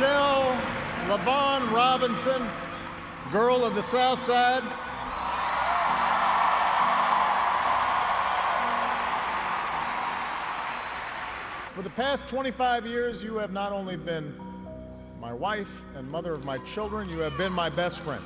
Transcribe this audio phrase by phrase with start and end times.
[0.00, 0.58] Michelle
[1.08, 2.48] Lavon Robinson,
[3.30, 4.62] girl of the South Side.
[11.74, 14.34] For the past 25 years, you have not only been
[15.20, 18.24] my wife and mother of my children, you have been my best friend.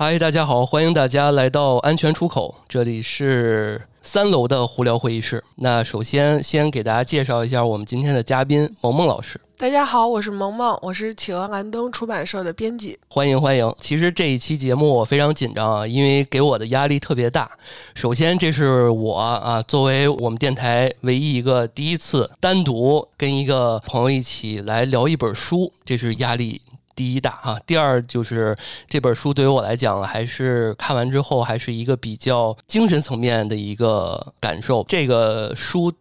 [0.00, 5.42] 嗨，大家好，欢迎大家来到安全出口，这里是三楼的胡聊会议室。
[5.56, 9.40] 那首先先给大家介绍一下我们今天的嘉宾萌萌老师。
[9.56, 12.96] 大家好，我是萌萌，我是企鹅蓝灯出版社的编辑。
[13.08, 13.74] 欢迎欢迎。
[13.80, 17.50] 其实这一期节目我非常紧张啊，因为给我的压力特别大。
[17.96, 26.62] 首先，这是我啊，作为我们电台唯一一个第一次单独跟一个朋友一起来聊一本书，这是压力。
[26.98, 34.84] 第一大哈，第二就是这本书对于我来讲，还是看完之后还是一个比较精神层面的一个感受。
[34.88, 35.92] 这个书，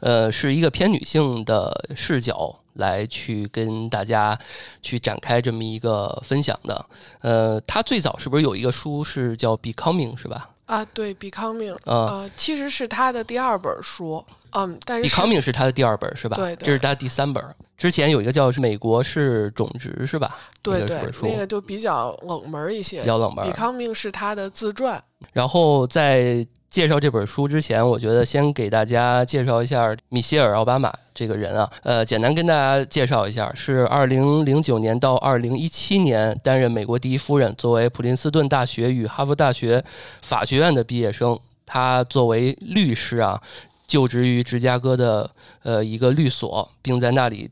[0.00, 4.38] 呃，是一个偏女性的视角来去跟大家
[4.80, 6.86] 去展开这么一个分享的。
[7.20, 10.48] 呃，它最早是不是有一个书是叫《Becoming》是吧？
[10.66, 14.24] 啊，对，《Becoming》呃，其实是他的第二本书。
[14.50, 16.36] 嗯，但是《Becoming》是他的第二本是吧？
[16.36, 17.44] 对，这是他第三本。
[17.76, 20.36] 之前有一个叫《美国是种植》是吧？
[20.62, 23.44] 对对，那个就比较冷门一些，比较冷门。
[23.52, 25.02] 《Becoming》是他的自传。
[25.32, 26.46] 然后在
[26.76, 31.70] 介绍这本书之前，我觉得先给大家介绍一下米歇尔·奥巴马这个人啊。
[31.82, 39.82] 呃，简单跟大家介绍一下，是二零零九年到二零一七年担任美国第一夫人，作为普林斯顿大学与哈佛大学
[40.20, 43.40] 法学院的毕业生，他作为律师啊。
[43.86, 45.30] 就职于芝加哥的
[45.62, 47.48] 呃一个律所，并在那里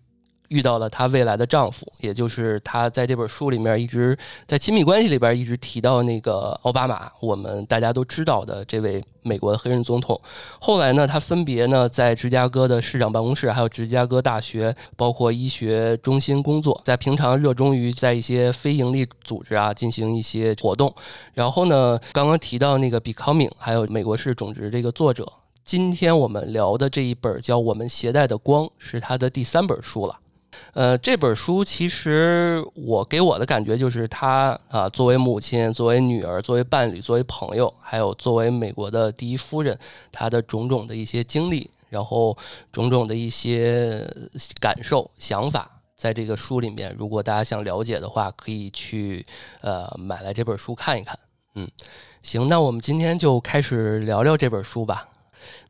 [0.49, 4.17] 遇到了她未来的丈夫，也就是她在这本书里面一直
[4.47, 10.21] 在亲密关系里边一直提到那个奥巴马，我们大家都知道的这位美国的黑人总统。
[10.61, 20.95] 后来呢，她分别呢在芝加哥的市长办公室，还有芝加哥大学，包括医学中心工作，在平常热衷于在一些非营利组织啊进行一些活动。
[21.33, 25.31] 然后呢，刚刚提到那个 Becoming，还有美国式种植这个作者。
[25.65, 30.15] 今天我们聊的这一本叫《我们携带的光》，是他的第三本书了。
[30.73, 39.79] 呃，这本书其实我给我的感觉就是，他啊，作为母亲、作为女儿、作为伴侣、作为朋友，还有作为美国的第一夫人，
[40.11, 42.37] 她的种种的一些经历，然后
[42.73, 44.05] 种种的一些
[44.59, 49.25] 感受、想法，在这个书里面，如果大家想了解的话，可以去
[49.61, 51.17] 呃买来这本书看一看。
[51.55, 51.71] 嗯，
[52.23, 55.09] 行，那我们今天就开始聊聊这本书吧。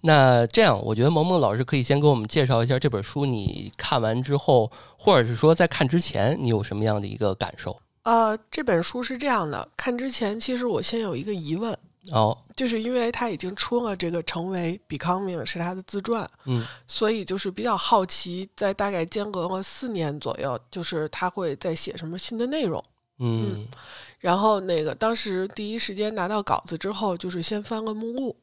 [0.00, 3.24] 那这样，我觉得萌萌老师可以先给我们介绍一下这本书。
[3.24, 7.80] 你看完之后，或者是说在看之前，你有什么样的一个感受？
[8.02, 11.74] 呃，这本书是这样的，看之前其实我先有一个疑问
[12.12, 22.84] 哦，就是因为他已经出了这个《成为 Becoming》是他的自传，嗯，所以就是比较好奇，在大概间隔了四年左右，就是他会在写什么新的内容，
[23.20, 23.66] 嗯，
[24.18, 28.36] 然后那个当时第一时间拿到稿子之后，就是先翻了目录。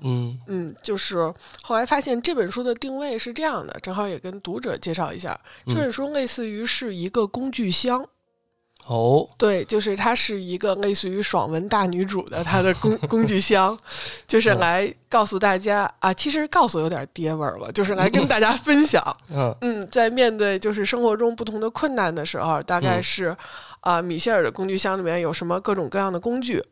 [0.00, 8.06] 嗯嗯，就是后来发现这本书的定位是这样的，正好也跟读者介绍一下，这本书类似于是一个工具箱。
[8.86, 13.76] 哦，对，就是它是一个类似于爽文大女主的她的工 工具箱，
[14.28, 19.02] 就是来告诉大家啊，其实告诉有点爹味儿了，就是来跟大家分享。
[19.32, 23.36] 嗯嗯，在面对就是生活中不同的困难的时候，大概是
[23.80, 26.62] 啊，米歇尔的工具箱里面有什么各种各样的工具。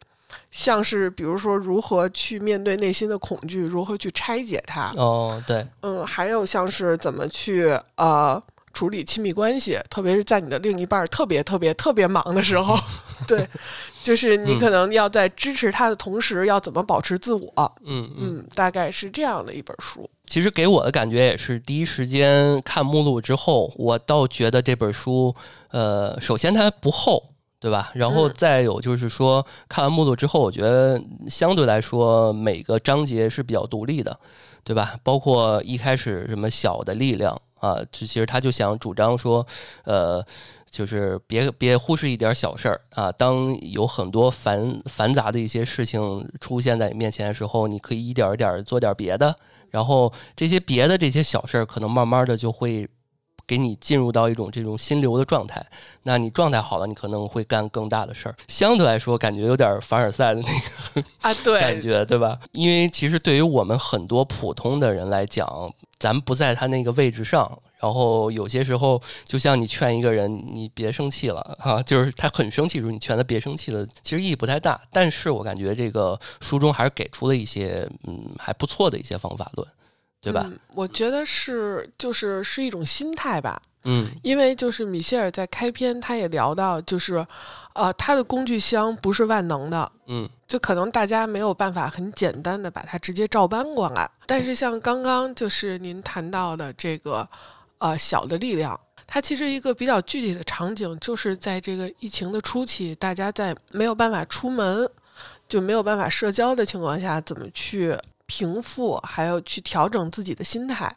[0.50, 4.92] 像是比如说如何去面对内心的恐惧，如何去拆解它。
[4.96, 8.40] 哦，对，嗯，还有像是怎么去呃
[8.72, 12.76] 处理亲密关系，特别是在你的另一半特别特别特别忙的时候，
[13.26, 13.46] 对，
[14.02, 17.72] 就是你可能要在支持他的同时，要怎么保持自我。
[17.84, 20.08] 嗯嗯，大概是这样的一本书。
[20.26, 25.34] 其实给我的感觉也是，第一时间看目录之后，我倒觉得这本书，
[25.70, 27.22] 呃，首先它不厚。
[27.64, 27.90] 对吧？
[27.94, 31.00] 然后再有就是说，看完目录之后，我觉得
[31.30, 34.20] 相对来说每个章节是比较独立的，
[34.62, 34.98] 对吧？
[35.02, 39.46] 包括一开始什么小的力量啊，其实他就想主张说，
[39.84, 40.22] 呃，
[40.70, 43.10] 就是别别忽视一点小事儿啊。
[43.10, 49.34] 当有很多繁繁杂的一些事情出现在你面前的时候，你可以一点一点做点别的，
[49.70, 52.86] 然后这些别的这些小事儿，可能慢慢的就会。
[53.46, 55.64] 给你进入到一种这种心流的状态，
[56.02, 58.34] 那你状态好了，你可能会干更大的事儿。
[58.48, 62.38] 相对来说，感觉有点凡尔赛的那个啊，对，感觉对吧？
[62.52, 67.58] 因为其实对于我们很多普通的人来讲，咱不在他那个位置上。
[67.78, 74.80] 然然后有些时候，就像你劝一个人，你别生气了哈，就是他很生气的时候，你劝他别生气了，其实意义不太大。
[74.90, 79.68] 但是我感觉这个书中还是给出了一些嗯还不错的一些方法论，
[80.24, 80.50] 对吧？
[80.74, 83.60] 我觉得是就是是一种心态吧。
[83.86, 87.24] 嗯，因为就是米歇尔在开篇他也聊到，就是，
[87.74, 94.10] 呃，他的工具箱不是万能的，嗯，就可能大家没有办法很简单的把它直接照搬过来。
[94.24, 97.28] 但是像刚刚就是您谈到的这个，
[97.76, 104.88] 呃，小的力量，它其实一个比较具体的场景，就是在这个疫情的初期，大家在没有办法出门，
[105.46, 107.94] 就没有办法社交的情况下，怎么去
[108.26, 110.94] 平复，还有去调整自己的心态。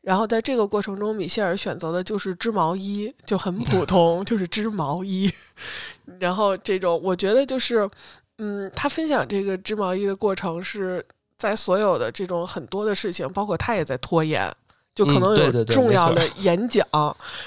[0.00, 5.32] 然后在这个过程中，米歇尔选择的就是织毛衣，就很 普通，就是织毛衣。
[6.20, 7.90] 然后这种，我觉得就是，
[8.38, 11.04] 嗯，他分享这个织毛衣的过程是
[11.36, 14.48] 在所有的这种很多的事情，包括他也在拖延，
[14.96, 16.84] 就可能有重要的演讲，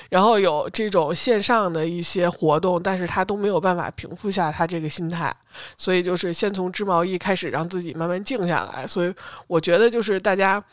[0.10, 5.36] 然后有这种线上的一些活动，但是他都没有办法平复下他这个心态，
[5.76, 8.88] 所以就是先从织毛衣开始，让自己慢慢静下来。
[8.88, 9.14] 所以
[9.48, 10.64] 我觉得就是大家。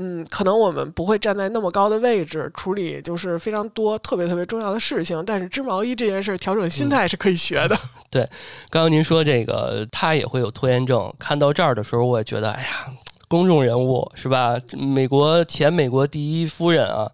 [0.00, 5.20] 嗯，可能我们不会站在那么高的位置处理，就是非常多特别特别重要的事情。
[5.26, 7.76] 但是织毛衣这件事，调整心态是可以学的。
[8.08, 8.22] 对，
[8.70, 11.12] 刚刚您说这个，他也会有拖延症。
[11.18, 12.68] 看到这儿的时候，我也觉得，哎呀，
[13.28, 14.58] 公众人物是吧？
[14.72, 17.08] 美国前美国第一夫人啊，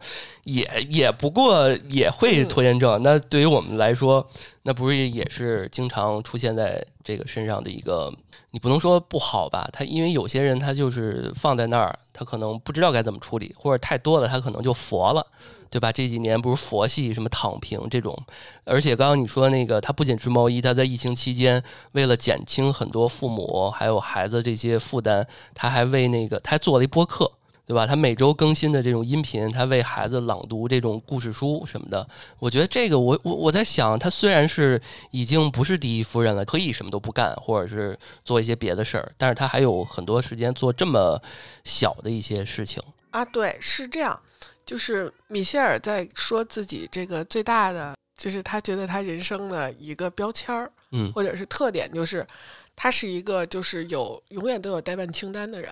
[0.44, 3.02] 也也不过也会拖延症。
[3.02, 4.26] 那对于我们来说，
[4.62, 8.12] 那不是也是经常出现在这个身上的一个。
[8.50, 9.68] 你不能说不好吧？
[9.72, 15.26] 他因为有些人他就是放在那儿，他可能不知道该怎么处理，或者太多了，他可能就佛了，
[15.74, 15.90] 对吧？
[15.90, 18.16] 这几年不是佛系什么躺平这种，
[18.62, 21.60] 而且刚刚你说那个，他不仅织毛衣，他在疫情期间
[21.94, 27.28] 为了减轻很多父母还有孩子这些负担，他还为那个他还做了一播客。
[27.66, 27.86] 对吧？
[27.86, 32.06] 他每周更新的这种音频，他为孩子朗读这种故事书什么的，
[32.38, 34.78] 我觉得这个，我我我在想，他虽然是
[35.12, 41.18] 已经不是第一夫人了，可以什么都不干，或者是做一些别的事儿，但是他还有很多时间做这么
[41.64, 42.82] 小的一些事情
[43.12, 43.24] 啊。
[43.24, 44.20] 对，是这样，
[44.64, 52.26] 就是米歇尔在说自己这个最大的，就是他觉得他人生的一个标签儿，嗯，或者是特点，就是
[52.74, 55.70] 他是一个就是有永远都有代办清单的人。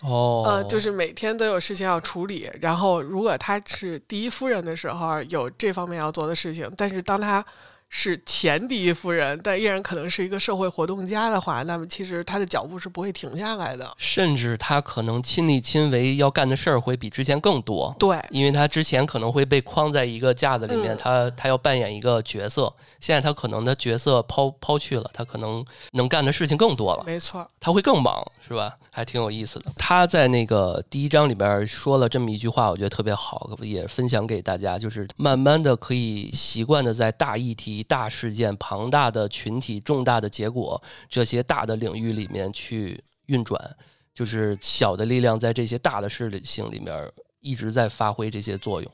[0.00, 7.44] 哦，呃，就是每天都有事情要处理，然后如果他是第一夫人的时候，有这方面要做的事情，但是当他。
[7.94, 13.94] 是前第一夫人，但依然可能是一个社会活动家的话，那么其实他的脚步是不会停下来的。
[13.98, 17.94] 甚至他可能亲力亲为要干的事儿会比之前更多。
[17.98, 22.72] 对，因为他之前可能会被框在一个架子里面，他他要扮演一个角色。
[22.98, 27.04] 现在他可能的角色抛抛去了，他可能能干的事情更多了。
[27.04, 28.74] 没错，他会更忙，是吧？
[28.90, 29.66] 还挺有意思的。
[29.76, 37.81] 他在那个第一章里边说了这么一句话，我觉得特别好，也分享给大家，就是慢慢的可以习惯的在大议题。
[37.82, 43.58] 大事件、庞大的群体、重大的结果，这些大的领域里面去运转，
[44.14, 48.92] 就是小的力量在这些大的事情里面一直在发挥这些作用。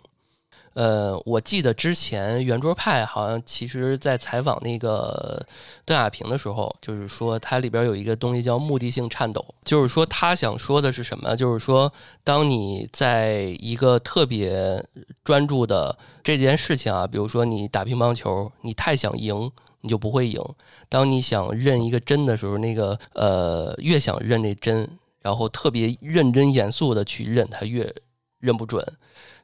[0.79, 5.45] 呃，我记得之前圆桌派好像其实在采访那个
[5.85, 11.35] 邓亚萍的时候，就是说它里边有一个东西叫目的性颤抖，就是说他想说的是什么？
[11.35, 11.93] 就是说，
[12.23, 14.81] 当你在一个特别
[15.25, 20.41] 专注的这件事情啊，比如说你打乒乓球，你太想赢，你就不会赢。
[20.89, 24.89] 当你想认一个针的时候，那个呃越想认那针，
[25.23, 27.93] 然后特别认真严肃的去认，它越
[28.39, 28.87] 认不准。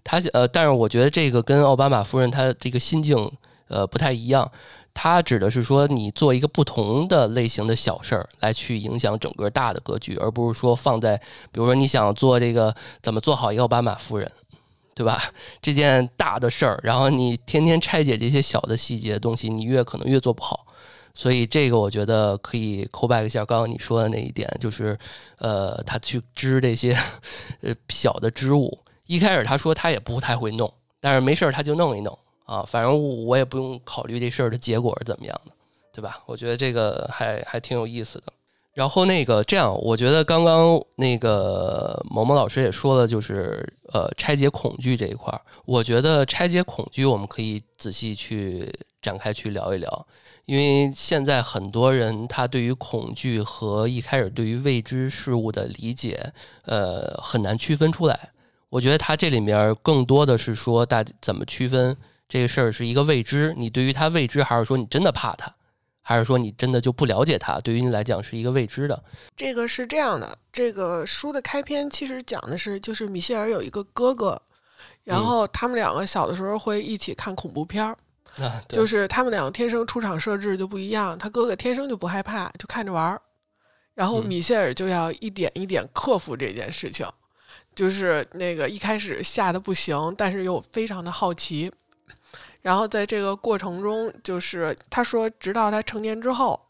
[0.04, 3.28] 他呃，但是我觉得这个跟奥巴马夫人她这个心境
[3.68, 4.49] 呃不太一样。
[4.96, 11.16] 他指的是说，你做一个不同的类型的小事儿来去影响整个大的格局，而不是说放在
[11.50, 14.30] 比如说你想做这个怎么做好一个奥巴马夫人，
[14.94, 15.20] 对吧？
[15.61, 20.64] 这件大的事儿，然后你天天拆解这些小的细节的东西，你越可能越做不好。
[21.12, 24.96] 所以这个我觉得可以 call back 一下刚刚你说的那一点，就是
[25.38, 26.96] 呃，他去织这些
[27.62, 28.78] 呃小的织物。
[29.06, 35.52] 一开始他说他也不太会弄，但是没事儿他就弄一弄啊，反正我也不用考虑这事儿的结果是怎么样的，
[35.92, 36.23] 对吧？
[36.26, 38.32] 我觉得这个还还挺有意思的。
[38.73, 48.68] 然后那个这样，我觉得刚刚那个萌萌老师也说了，就是呃拆解恐惧这一块儿，我觉得拆解恐惧我们可以仔细去
[49.00, 50.06] 展开去聊一聊，
[50.44, 56.32] 因为现在很多人他对于恐惧和一开始对于未知事物的理解，
[56.64, 58.30] 呃很难区分出来。
[58.75, 61.97] 我觉得他这里面更多的是说，大怎么区分
[62.28, 65.54] 这个事儿是一个未知，你对于他未知，还是说你真的怕他，
[66.02, 67.61] 还是说你真的就不了解他？
[67.61, 69.00] 对于你来讲是一个未知的。
[69.37, 74.43] 这个是这样的，这个书的开篇其实讲的是，就是米歇尔有一个哥哥，
[75.04, 77.97] 然后他们两个小的时候会一起看恐怖片儿，
[78.43, 83.23] 啊，就是他们两个天生出场设置就不一样，他哥哥天生就不害怕，就看着玩儿，
[83.95, 87.07] 然后嗯米歇尔就要一点一点克服这件事情，
[87.75, 91.71] 就是那个一开始吓得不行，但是又非常的好奇，
[92.62, 96.61] 然后在这个过程中，就是他说，直到他成年之后。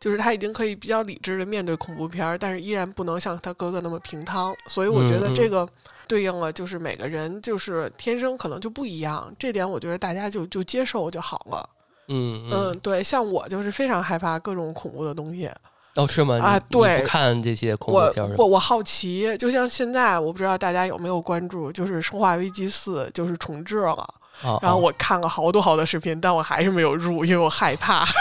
[0.00, 5.68] 就是他已经可以比较理智的面对恐怖片儿，但是依然不能像他哥哥那么平汤，所以我觉得这个
[6.08, 11.68] 对应了就是每个人就是天生可能就不一样，这点我觉得大家就就接受就好了。
[12.08, 15.50] 嗯嗯，对，像我就是非常害怕各种恐怖的东西，
[15.96, 16.38] 哦，是吗？
[16.38, 24.02] 啊对不看这些恐怖我片儿是吧我我好奇，就像现在我不知道大家有没有关注，就是《生化危机四》就是重置了，
[24.42, 28.04] 啊，然后啊我看了好多好多视频，但我还是没有入，因为我害怕。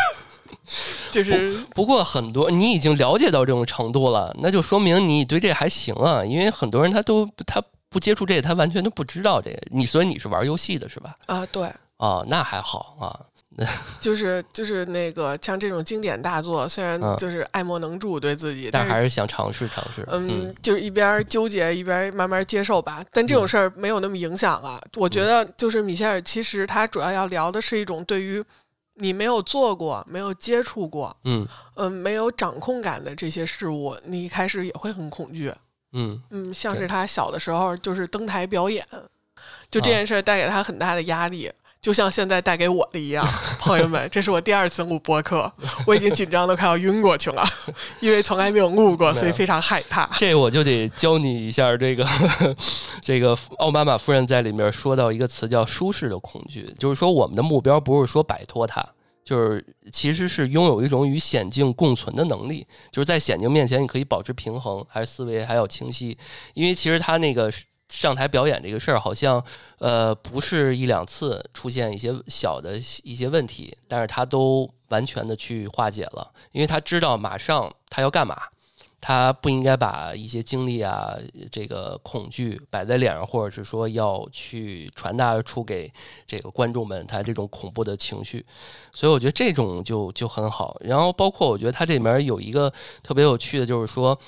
[1.12, 6.24] 就是不过很多你已经了解到这种程度了，那就说明你对这还行啊。
[6.24, 9.60] 因为很多人他都他不接触这个，他完全都不知道这个。
[9.72, 11.16] 你所以你是玩游戏的是吧？
[11.26, 13.20] 啊，对，啊，那还好啊。
[14.00, 20.06] 就是就是那个像这种经典大作，虽然嗯就是爱莫能助对自己，但但还是想尝试尝试。
[20.10, 23.04] 嗯，就是一边儿纠结一边儿慢慢接受吧。
[23.12, 24.82] 但这种嗯事儿没有那么影响啊。
[24.96, 28.44] 我觉得就是米歇尔，其实他主要要聊的是一种对于
[28.96, 35.54] 你没有做过、没有接触过、嗯嗯、没有掌控感的这些事物，你一开始也会很恐惧。
[35.94, 38.86] 嗯嗯，像是他小的时候就是登台表演，
[39.72, 41.52] 就这啊件事儿带给他很大的压力。
[41.82, 43.26] 就像现在带给我的一样，
[43.60, 45.52] 朋友们，这是我第二次录播客，
[45.88, 47.44] 我已经紧张的快要晕过去了，
[48.02, 50.10] 因为从来没有录过，所以非常害怕。
[50.18, 52.08] 这我就得教你一下这个
[53.02, 58.86] 这个奥巴马夫人在里面说到一个词叫舒适的恐惧，就是说我们的目标不是说摆脱它。
[59.22, 66.18] 就是其实是拥有一种与险境共存的能力，就是在险境面前你可以保持平衡，还是思维还要清晰。
[66.56, 67.52] 因为其实他那个
[67.90, 69.44] 上台表演这个事儿，好像
[69.80, 78.38] 呃不是一两次出现一些小的一些问题，但是他都完全的去化解了，因为他知道马上他要干嘛。
[79.02, 81.16] 他不应该把一些经历啊，
[81.50, 85.90] 这个恐惧摆在脸上，或者是说要去传达出给
[86.28, 88.46] 这个观众们他这种恐怖的情绪，
[88.92, 90.76] 所以我觉得这种就就很好。
[90.82, 92.70] 然后包括我觉得他这里面有一个
[93.02, 94.20] 特别有趣的，就是说，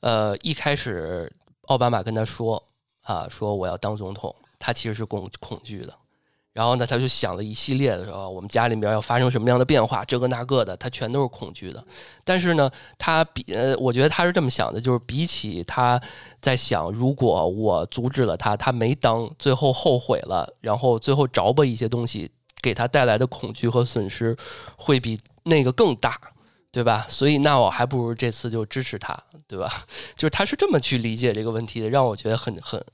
[0.00, 1.32] 呃，一开始
[1.68, 2.60] 奥巴马跟他说
[3.06, 5.94] 啊，说我要当总统，他其实是恐恐惧的。
[6.52, 11.84] 然后呢，他就想了一系列的时候，我们家里面要发生什么样的变化，这个那个的，他全都是恐惧的。
[12.24, 16.00] 但是呢，他比呃，我觉得他是这么想的，就是比起他
[16.40, 22.30] 在想，如果我阻止了他，他没当，最后后悔了，然后最后着吧一些东西，
[22.62, 24.34] 给他带来的恐惧和损失，
[24.76, 26.18] 会比那个更大。
[26.72, 27.06] 对吧？
[27.08, 29.72] 所以那我还不如这次就支持他，对吧？
[30.14, 32.84] 就是他是这么去理解这个问题的，让我觉得很很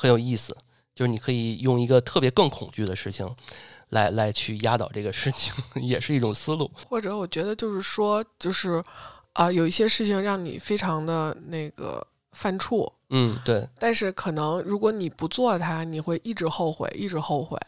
[0.00, 0.56] 很有意思。
[0.94, 3.26] 就是你可以用一个特别更恐惧的事情
[3.90, 6.70] 来来去压倒这个事情， 也是一种思路。
[6.88, 8.82] 或者我觉得就是说，就是
[9.32, 17.58] 啊、有一些事情让你非常的那个犯怵，嗯，对，但是可能如果你不做它，你会一直后悔，一直后悔。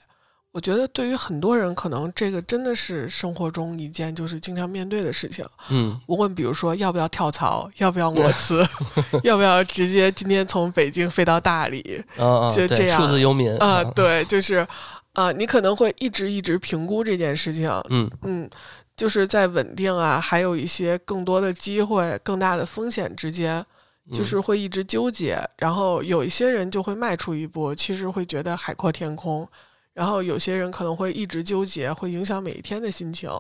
[0.53, 5.45] 我觉得对于很多人，可能这个真的是生活中一件就是经常面对的事情。
[5.71, 8.63] 嗯无论比如说要不要跳槽，要不要裸辞，
[9.25, 11.83] 要不要直接今天从北京飞到大理
[12.55, 14.67] 就这样数字游民啊、 对，就是
[15.15, 18.51] 啊、你可能会一直一直评估这件事情，嗯嗯，
[18.95, 23.65] 就是在稳定啊，还有一些更多的机会、更大的风险之间，
[24.13, 25.39] 就嗯是会一直纠结。
[25.59, 29.47] 然后有一些人就会迈出一步，其实会觉得海阔天空；
[29.93, 33.31] 然后有些人可能会一直纠结，会影响每一天的心情。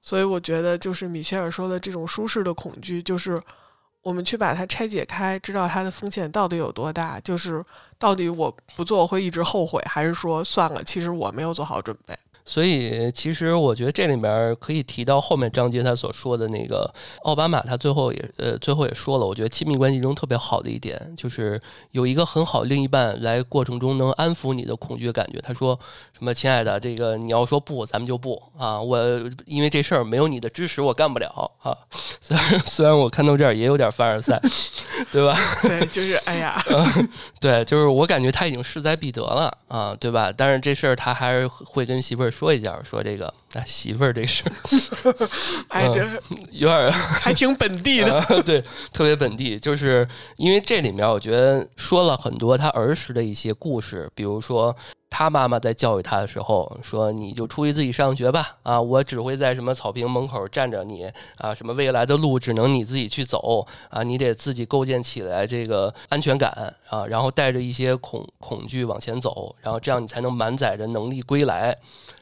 [0.00, 3.40] 所以我觉得，就是米歇尔说的这种舒适的恐惧，就是
[4.02, 7.64] 我们去把它拆解开，知道它的风险到底有多大，就是
[7.98, 12.18] 到底我不做会一直后悔，还是说算了，其实我没有做好准备。
[12.44, 21.60] 所以其实我觉得这里面可以提到后面章节他所说的那个奥巴马，他最后也呃最后也说了，我觉得亲密关系中特别好的一点就是
[21.92, 25.40] 有一个很好另一半来过程中能安抚你的恐惧感觉。
[25.40, 25.78] 他说
[26.18, 28.98] 什么亲爱的，这个你要说不，咱们就不啊，我
[29.46, 31.76] 因为这事儿没有你的支持我干不了啊。
[32.20, 34.40] 虽然虽然我看到这儿也有点凡尔赛，
[35.10, 35.36] 对吧？
[35.62, 36.60] 对，就是哎呀，
[37.40, 40.32] 对，就是我感觉他已经势在必得了啊，对吧？
[40.36, 44.52] 但是这事儿他还是会跟媳妇儿说一下，说这个啊，媳妇儿这事儿
[45.68, 46.00] 哎，这
[46.50, 48.18] 有点儿 还挺本地的。
[48.18, 50.06] 啊对，特别本地，就是
[50.36, 54.74] 因为这里面我觉得说了很多他儿时的一些故事，比如说
[55.10, 66.50] 他妈妈在教育他的时候说：“你就出去自己上学吧，啊，我只会在什么草坪门口站着你啊，什么未来的路只能你自己去走啊，你得自己构建起来这个安全感
[66.88, 71.76] 啊，然后带着一些恐恐惧往前走，然后这样你才能满载着能力归来。”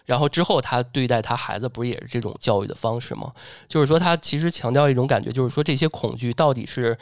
[0.07, 3.33] 然后之后，他对待他孩子不是也是这种教育的方式吗？
[3.69, 6.97] 就是说，他其实强调一种感觉，就是说这些恐惧到底是，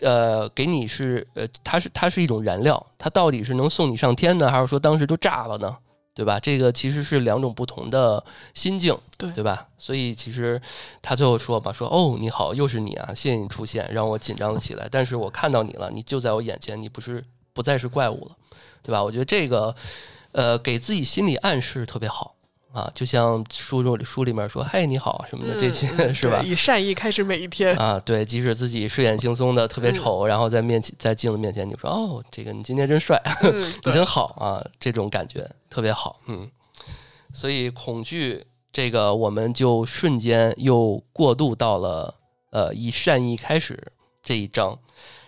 [0.00, 5.76] 呃，给你是呃，它是它是一种燃料，它到底是能送你上天呢，还是说当时就炸了呢？
[6.14, 6.40] 对吧？
[6.40, 8.24] 这个其实是两种不同的
[8.54, 9.68] 心境，对对吧？
[9.78, 10.60] 所以其实
[11.00, 14.88] 他最后说吧，说哦，你好，又是你啊，谢谢你出现，让我紧张了起来。
[14.90, 18.36] 但是我看到你了，你就在我眼前，你不是不再是怪物了，
[18.82, 19.02] 对吧？
[19.02, 19.74] 我觉得这个。
[20.32, 22.34] 呃，给自己心理暗示特别好
[22.72, 26.42] 啊，就像书中书里面说“嘿，你好”什么的，这些嗯 是吧？
[26.44, 27.74] 以善意开始每一天。
[27.76, 36.48] 啊，对，即使自己睡眼惺忪的特别嗯丑，然后在面前在镜子面前，你说哦，这个你今天真帅， 嗯，你真好啊，这种感觉特别好，嗯。
[37.32, 42.14] 所以恐惧这个，我们就瞬间又过渡到了
[42.50, 43.80] 呃以善意开始
[44.22, 44.78] 这一章。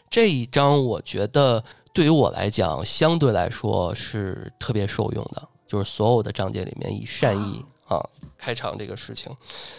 [0.09, 8.05] 这一章我觉得对于我来讲，相对来说是特别受用的，就是所有的章节里面以善意啊
[8.37, 9.31] 开场这个事情，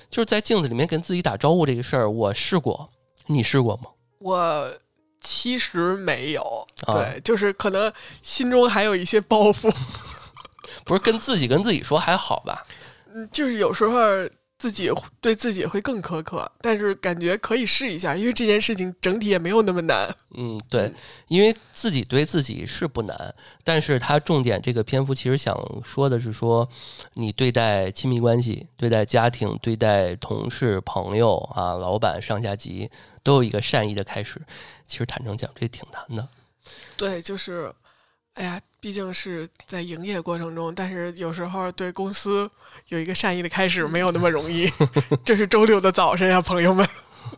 [0.10, 2.90] 就是在镜子里面跟自己打招呼这个事儿，我试过，
[3.26, 3.90] 你试过吗？
[4.20, 4.74] 我
[5.20, 7.92] 其实没有，啊对，就是可能
[8.24, 9.70] 心中还有一些包袱，
[10.86, 12.64] 不是跟自己跟自己说还好吧？
[13.14, 14.00] 嗯，就是有时候
[14.62, 20.16] 自己对自己会更苛刻，但是感觉可以试一下，因为这件事情整体也没有那么难。
[20.38, 20.94] 嗯，对嗯，
[21.30, 26.70] 因为自己对自己是不难，但是他重点这个篇幅其实想说的是说，
[27.16, 32.92] 你对待亲密关系、对待家庭、对待同事、朋友啊、老板、上下级，
[33.24, 34.40] 都有一个善意的开始。
[34.86, 36.28] 其实坦诚讲，这挺难的。
[36.96, 37.74] 对，就是，
[38.36, 42.50] 哎呀，毕竟是在营业过程中，但是有时候对公司
[42.88, 44.72] 有一个善意的开始没有那么容易。
[45.26, 46.88] 这是周六的早晨呀，朋友们。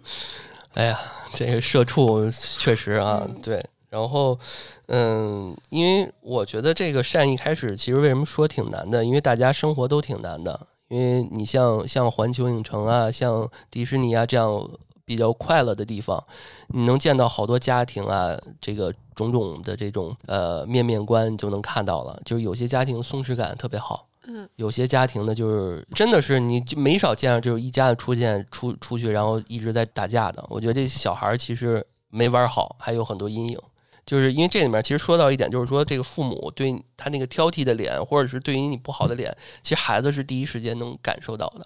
[0.75, 0.99] 哎呀，
[1.33, 3.63] 这个社畜确实啊，对。
[3.89, 4.39] 然后，
[4.87, 9.05] 嗯，因为我觉得这个善意开始，其实为什么说挺难的？
[9.05, 10.67] 因为大家生活都挺难的。
[10.89, 14.67] 因为你像像环球影城啊，像迪士尼啊这样
[15.05, 16.23] 比较快乐的地方，
[16.67, 22.21] 你能见到好多家庭啊，这个种种的这种呃面面观，你就能看到了。
[22.23, 30.45] 就是有些家庭松弛感特别好，嗯，有些家庭呢，就是真的是你就没少见到，就是一家子出现出出去，然后一直在打架的。
[30.49, 33.59] 我觉得这小孩儿其实没玩好，还有很多阴影。
[34.05, 41.65] 就是因为这里面其实说到一点，就是说这个父母对他那个挑剔的脸，或者是对于你不好的脸，其实孩子是第一时间能感受到的，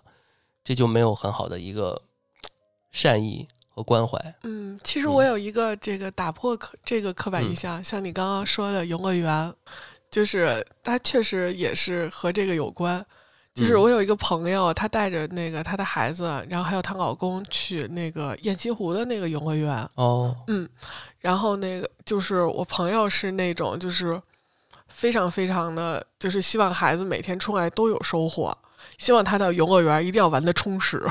[0.63, 1.99] 这就没有很好的一个
[2.97, 4.17] 善意和关怀。
[4.41, 9.53] 嗯，其实我有一个这个打破刻这个刻板印象，像你刚刚说的游乐园，
[10.09, 13.05] 就是它确实也是和这个有关。
[13.53, 20.67] 就是嗯我有一个朋友，她带着那个她的孩子，然后还有她老公去那个雁栖湖的那个游乐园，哦，嗯，
[21.19, 24.19] 然后那个就是我朋友是那种就是
[24.87, 28.55] 非常非常的，就是希望孩子每天出来都有收获，
[28.97, 31.03] 希望他到游乐园一定要玩的充实。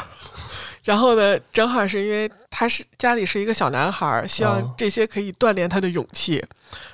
[0.86, 6.40] 然后呢，正好是因为他是家里是一个小男孩儿，希望哦这些可以锻炼他的勇气，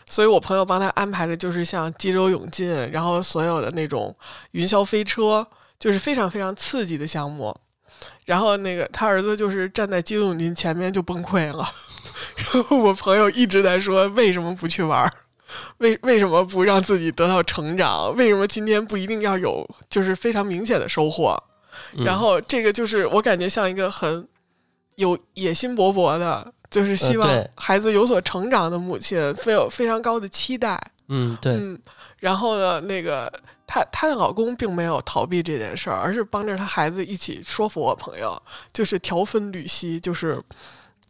[0.08, 4.16] 所以我朋友帮他安排的就是像激流勇进，然后所有的那种
[4.52, 5.46] 云霄飞车，
[5.78, 7.54] 就是非常非常刺激的项目。
[8.24, 11.68] 然后那个他儿子就是站在激流勇进前面就崩溃了，
[12.54, 15.12] 然后我朋友一直在说为什么不去玩儿，
[15.78, 18.16] 为为什么不让自己得到成长？
[18.16, 21.38] 为什么今天不一定要有就是非常明显的收获？
[21.94, 24.26] 嗯然后这个就是我感觉像一个很
[24.96, 30.80] 有野心勃勃的，就是希望孩子有所成长的母亲，非有非常高的期待。
[31.08, 31.78] 嗯，对，嗯，
[32.18, 33.32] 然后呢，那个
[33.66, 38.40] 她她的老公并没有逃避这件事儿，而是帮着她孩子一起说服我朋友，
[38.72, 40.40] 就是调分缕析，就是。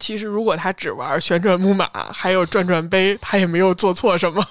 [0.02, 4.44] 其实，如果他只玩旋转木马，还有转转杯，他也没有做错什么。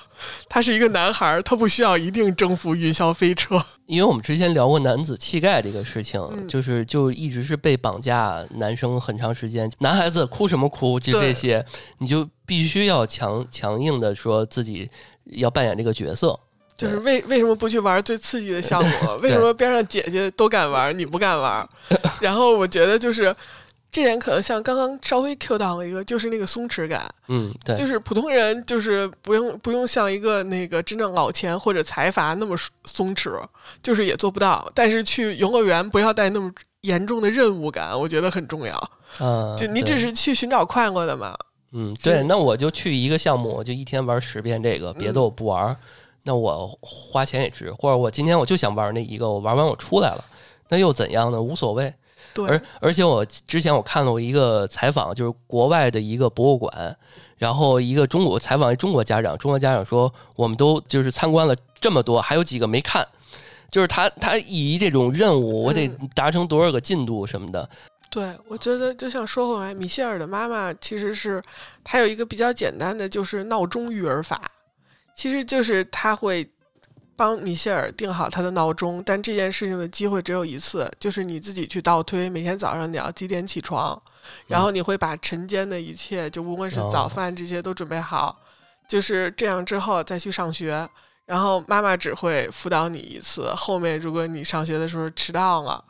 [0.47, 3.61] 他是一个男孩儿，他不需要一定征服云霄飞车。
[3.85, 11.65] 因为我们之前聊过男子气概这个事情，嗯就是就一直是被绑架男生很长时间，男孩子哭什么哭，就这些，
[11.97, 14.89] 你就必须要强强硬的说自己
[15.25, 16.39] 要扮演这个角色，
[16.77, 18.89] 就是为为什么不去玩最刺激的项目？
[19.21, 21.67] 为什么边上姐姐都敢玩，你不敢玩？
[22.21, 23.35] 然后我觉得就是
[23.91, 33.43] 这点可能像刚刚稍微 Q 到了一个，就是那个松弛感，嗯，对，就是普通人就是不用不用像一个那个真正老钱或者财阀那么松弛，
[33.83, 34.71] 就是也做不到。
[34.73, 36.49] 但是去游乐园不要带那么
[36.81, 38.91] 严重的任务感，我觉得很重要。
[39.19, 41.37] 嗯，就你只是去寻找快乐的嘛。
[41.73, 45.75] 嗯，对，那我就去一个项目，我就一天玩十遍这个，别的我不玩，
[46.23, 47.71] 那我花钱也值。
[47.73, 50.23] 或者我今天我就想玩那一个，我玩完我出来了，
[50.69, 51.41] 那又怎样呢？
[51.41, 51.93] 无所谓。
[52.33, 56.95] 对，而而且我之前我看了一个采访，就是国外的一个博物馆，
[57.37, 63.05] 然后一个中国采访一中国家长，中国家长说，我们都就是参观了这么多，还有几个没看，
[63.69, 67.69] 就是他他以这种任务，我得达成多少个进度什么的。
[68.09, 71.43] 对，我觉得就像说回来，米歇尔的妈妈其实是
[71.83, 74.51] 她有一个比较简单的，就是闹钟育儿法，
[75.15, 76.49] 其实就是她会。
[77.15, 84.01] 帮米歇尔定好他的闹钟，但这件事情的机会只有一次，就是你自己去倒推，每天早上你要几点起床，
[84.47, 88.41] 然后你会把晨间的一切，就无论是早饭这些都准备好，
[88.87, 90.89] 就是这样之后再去上学，
[91.25, 95.83] 然后妈妈只会辅导你一次，后面如果你上学的时候迟到了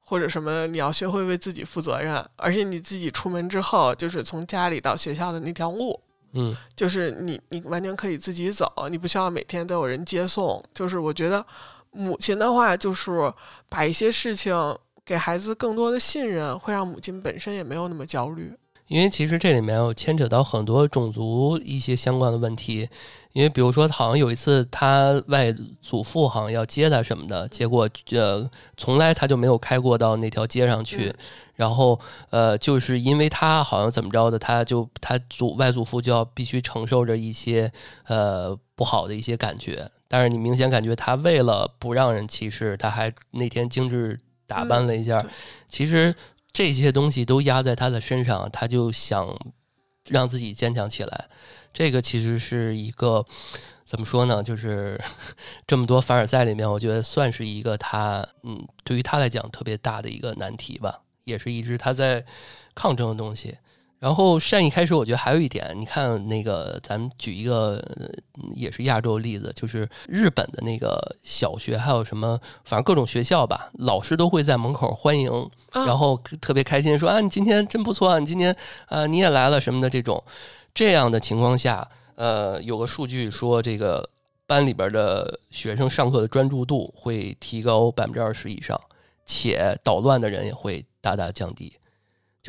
[0.00, 6.00] 或者什么，你要学会为自己负责任，而且你自己出门之后，就是从家里到学校的那条路。
[6.38, 10.62] 嗯，就是你，你完全可以自己走，你不需要每天都有人接送。
[10.72, 11.44] 就是我觉得，
[11.90, 13.10] 母亲的话，就是
[13.68, 14.54] 把一些事情
[15.04, 18.52] 给孩子更多的信任，会让母亲本身也没有那么焦虑。
[18.86, 22.88] 因为其实这里面有牵扯到很多种族一些相关的问题。
[23.32, 31.14] 因为比如说，好像有一次他外祖父好像要接他什么的，结果呃，从来他就没有开过到那条街上去。
[31.54, 31.98] 然后，
[32.30, 37.72] 呃，就是因为他好像怎么着的，他就他祖外祖父就要必须承受着一些
[38.06, 39.90] 呃不好的一些感觉。
[40.06, 45.20] 但是你明显感觉他为了不让人歧视，他还那天精致打扮了一下。
[45.68, 46.14] 其实
[46.52, 49.28] 这些东西都压在他的身上，他就想
[50.10, 51.28] 让自己坚强起来。
[51.72, 53.24] 这个其实是一个
[53.84, 54.42] 怎么说呢？
[54.42, 55.00] 就是
[55.66, 61.00] 这么多凡尔赛里面，我觉得算是一个他嗯，对于他来讲特别大的一个难题吧。
[61.24, 62.24] 也是一直他在
[62.74, 63.58] 抗争的东西。
[63.98, 67.84] 然后善意开始，我觉得还有一点，你看那个，咱们举一个
[68.54, 75.30] 也是亚洲例子，就是日本的那个小学，还有什么，反正各种学校吧，老师都会在门口欢迎，
[75.72, 78.54] 然后特别开心说啊，你今天真不错啊，你今天
[78.86, 80.22] 啊你也来了什么的这种。
[80.72, 84.08] 这样的情况下，呃，有个数据说，这个
[84.46, 88.80] 班里边的学生上课的专注度会提高百分之二十以上，
[89.26, 90.84] 且捣乱的人也会。
[91.00, 91.72] 大大降低，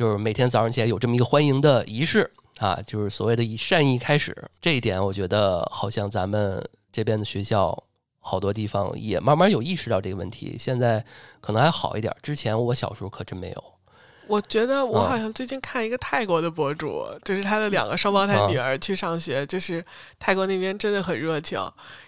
[0.00, 4.34] 就是每天早上起来有这么一个欢迎的仪式啊，就是所谓的以善意开始。
[4.58, 7.84] 这一点，我觉得好像咱们这边的学校
[8.18, 10.56] 好多地方也慢慢有意识到这个问题。
[10.58, 11.04] 现在
[11.42, 13.64] 可能还好一点，之前我小时候可真没有。
[14.30, 19.84] 我觉得我好像最近看一个泰国的博主，就是他的两个双胞胎女儿去上学，就是
[20.20, 21.60] 泰国那边真的很热情。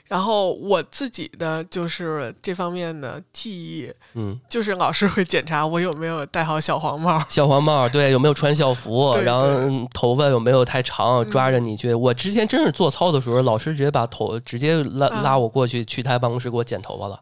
[0.07, 9.49] 然后我自己的就是这方面的记忆，嗯，就是老师会检查我有没有戴好小黄帽，小黄帽对，有没有穿校服， 然后
[9.93, 11.93] 头发有没有太长，抓着你去。
[11.93, 17.19] 我之前真是做操的时候，老师直接把头直接拉拉我过去，去他办公室给我剪头发了，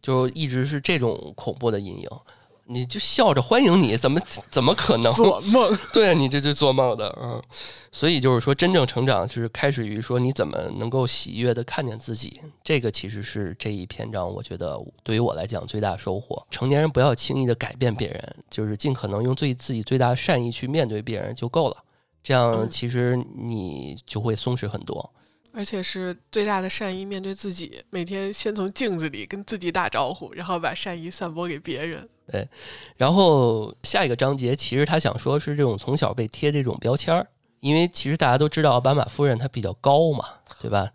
[0.00, 2.08] 就一直是这种恐怖的阴影。
[2.70, 5.76] 你就笑着欢迎你，怎么怎么可能做梦？
[5.92, 7.42] 对啊你这就做梦的，嗯。
[7.90, 12.38] 所以就是说，真正成长是开始于说你怎么能够喜悦的看见自己。
[12.62, 16.46] 这个其实是这一篇章，我觉得对于我来讲最大收获。
[16.50, 21.76] 成年人不要轻易的改变别人，就是尽可能用最自己最大的善意去面对别人就够了。
[22.22, 25.10] 这样其实你就会松弛很多。
[25.54, 32.06] 而且是最大的善意面对自己，每天先从镜子里跟自己打招呼，然后把善意散播给别人。
[32.30, 32.46] 对，
[32.96, 37.26] 然后下一个章节其实他想说是这种从小被贴这种标签儿，
[37.60, 40.24] 因为其实大家都知道奥巴马夫人她比较高嘛，
[40.60, 40.90] 对吧？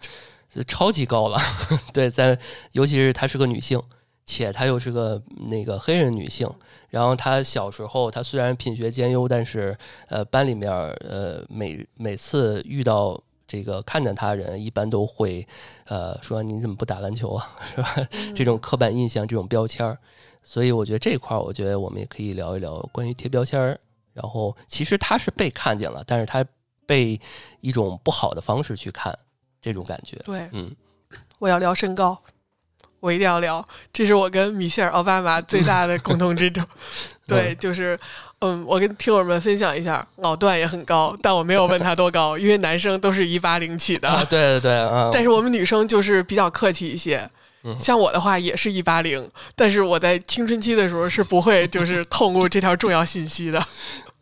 [0.67, 1.37] 超级高了，
[1.91, 2.37] 对，在
[2.73, 3.81] 尤其是她是个女性，
[4.25, 6.47] 且她又是个那个黑人女性，
[6.89, 9.75] 然后她小时候她虽然品学兼优，但是
[10.09, 13.21] 呃班里面呃每每次遇到。
[13.45, 15.45] 这个看见他人一般都会，
[15.85, 18.07] 呃，说你怎么不打篮球啊， 是吧？
[18.33, 19.99] 这种刻板印象，这种标签儿，
[20.43, 23.79] 所以我觉得这块儿，我觉得我们也可以聊一聊关于贴标签儿。
[24.13, 26.45] 然后其实他是被看见了，但是他
[26.85, 27.19] 被
[27.61, 29.17] 一种不好的方式去看，
[29.61, 30.17] 这种感觉。
[30.25, 30.75] 对，嗯，
[31.39, 32.21] 我要聊身高。
[32.99, 36.61] 我一定要聊，这是我跟米歇尔·奥巴马最大的共同之处。
[37.27, 37.99] 对，就是，
[38.39, 44.09] 嗯，我跟听友们分享一下，老段也很高，但我没有问他多高，因为男生都是一八零起的。
[44.29, 45.09] 对对对，啊。
[45.11, 47.29] 但是我们女生就是比较客气一些，
[47.79, 53.59] 像我的话也是一八零，但是我在青春期的时候是不会 就是透露这条重要信息的。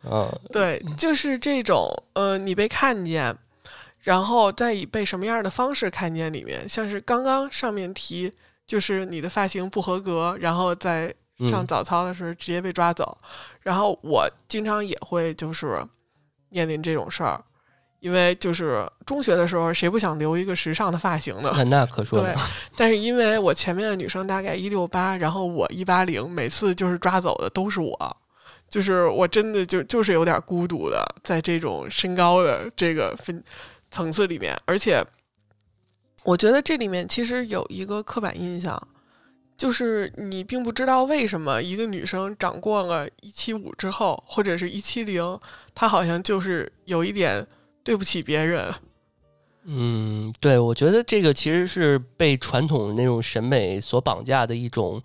[0.08, 3.36] 啊，对，就是这种呃，你被看见，
[4.00, 8.32] 然后再以被什么样的方式看见里面，像是刚刚上面提，
[8.66, 11.14] 就是你的发型不合格，然后在
[11.48, 11.66] 上嗯。
[11.66, 13.16] 早操的时候直接被抓走，
[13.60, 15.84] 然后我经常也会就是
[16.48, 17.42] 面临这种事儿，
[18.02, 21.52] 因为就是中学的时候谁不想留一个时尚的发型呢？
[21.54, 22.34] 那那可说对，，
[22.76, 28.16] 但是因为我前面的女生大概一六八，然后我一八零，每次就是抓走的都是我，
[28.68, 33.40] 就是我真的就就是有点孤独的，在这种身高的这个分
[33.92, 35.00] 层次里面，而且
[36.24, 38.76] 我觉得这里面其实有一个刻板印象，
[39.56, 45.38] 就是你并不知道为什么一个女生长过了一七五之后，或者是一七零，
[45.72, 47.46] 她好像就是有一点
[47.84, 48.72] 对不起别人。
[49.64, 55.00] 嗯，对，我觉得这个其实是被传统那种审美所绑架的一种，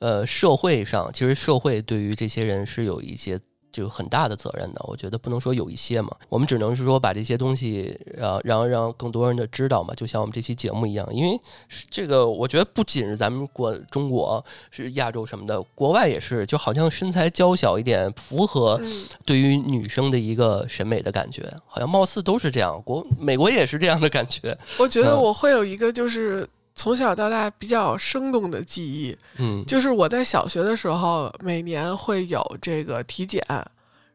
[0.00, 3.40] 呃，社会上其实社会对于这些人是有一些
[3.72, 4.84] 就很大的责任的。
[4.86, 22.80] 我觉得不能说有一些嘛，我们只能是说把这些东西，呃，让让更多人的知道嘛，就像我们这期节目一样，因为是这个，我觉得不仅是咱们国中国是亚洲什么的，国外也是，就好像身材娇小一点，符合嗯，对于女生的一个审美的感觉，好像貌似都是这样。
[22.82, 24.56] 国美国也是这样的感觉。
[24.78, 33.44] 我觉得嗯我会有一个就是从小到大比较生动的记忆，嗯就是我在小学的时候，每年会有这个体检，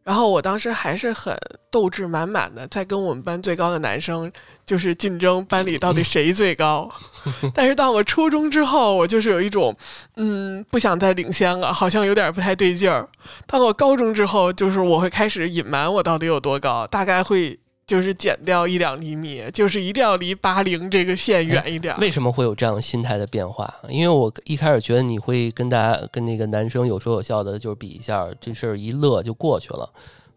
[0.03, 1.37] 然后我当时还是很
[1.69, 4.31] 斗志满满的，在跟我们班最高的男生
[4.65, 6.89] 就是竞争班里到底谁最高。
[7.53, 9.75] 但是到我初中之后，我就是有一种，
[10.15, 13.07] 嗯，不想再领先了，好像有点不太对劲儿。
[13.45, 17.59] 到我高中之后，就是我会开始隐瞒我到底有多高，大概会。
[17.87, 21.99] 就是减掉一两厘米，就是一定要离八零这个线远一点儿。
[21.99, 23.73] 为什么会有这样心态的变化？
[23.87, 29.89] 因为我一开始觉得你会跟大家跟那个男生有说有笑的，就是比一下，这事儿一乐就过去了。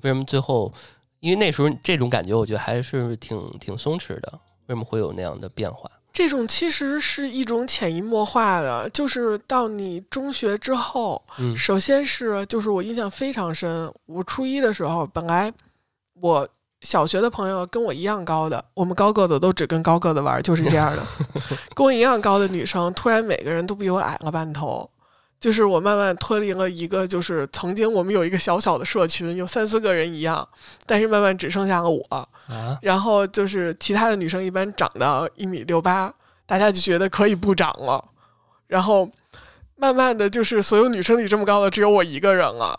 [0.03, 0.73] 为什么最后？
[1.19, 4.33] 因为那时候这种感觉，我觉得还是挺挺松弛的。
[4.69, 5.91] 为什么会有那样的变化？
[6.13, 15.53] 这种其实是一种潜移默化的，就是到你中学之后，嗯首先是就是我印象非常深，我初一的时候，本来
[16.15, 16.49] 我
[16.81, 21.03] 小学的朋友跟我一样高的，我们高个子都只跟高个子玩，就是这样的。
[21.75, 24.89] 跟我一样高的女生，突然每个人都比我矮了半头。
[25.39, 30.47] 就是我慢慢脱离了一个，就是曾经我们有一个小小的社群，有三四个人一样，
[30.85, 32.05] 但是慢慢只剩下了我。
[32.11, 32.29] 啊，
[32.83, 36.13] 然后就是其他的女生一般长到一米六八，
[36.45, 38.05] 大家就觉得可以不长了。
[38.67, 39.11] 然后
[39.77, 42.79] 慢慢的就是所有女生里这么高的只有我一个人了。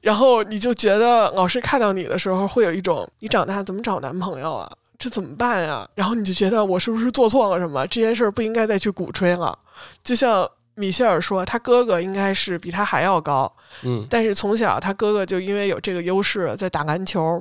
[0.00, 4.70] 然后你就觉得老师看到你的时候会有一种你长大怎么找男朋友啊？
[4.98, 5.88] 这怎么办呀？
[5.94, 7.86] 然后你就觉得我是不是做错了什么？
[7.86, 9.56] 这件事儿不应该再去鼓吹了。
[10.02, 17.40] 就像米歇尔说，他哥哥应该是比他还要高，嗯但是从小他哥哥就因为有这个优势，在打篮球，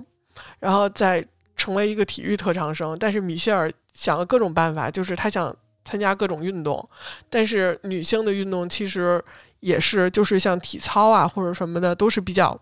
[0.59, 2.95] 然后再成为一个体育特长生。
[2.99, 6.87] 但是米歇尔想了各种办法，就是他想参加各种运动，
[7.29, 9.23] 但是女性的运动其实
[9.59, 12.59] 也是，就是像体操啊或者什么的，都是比较，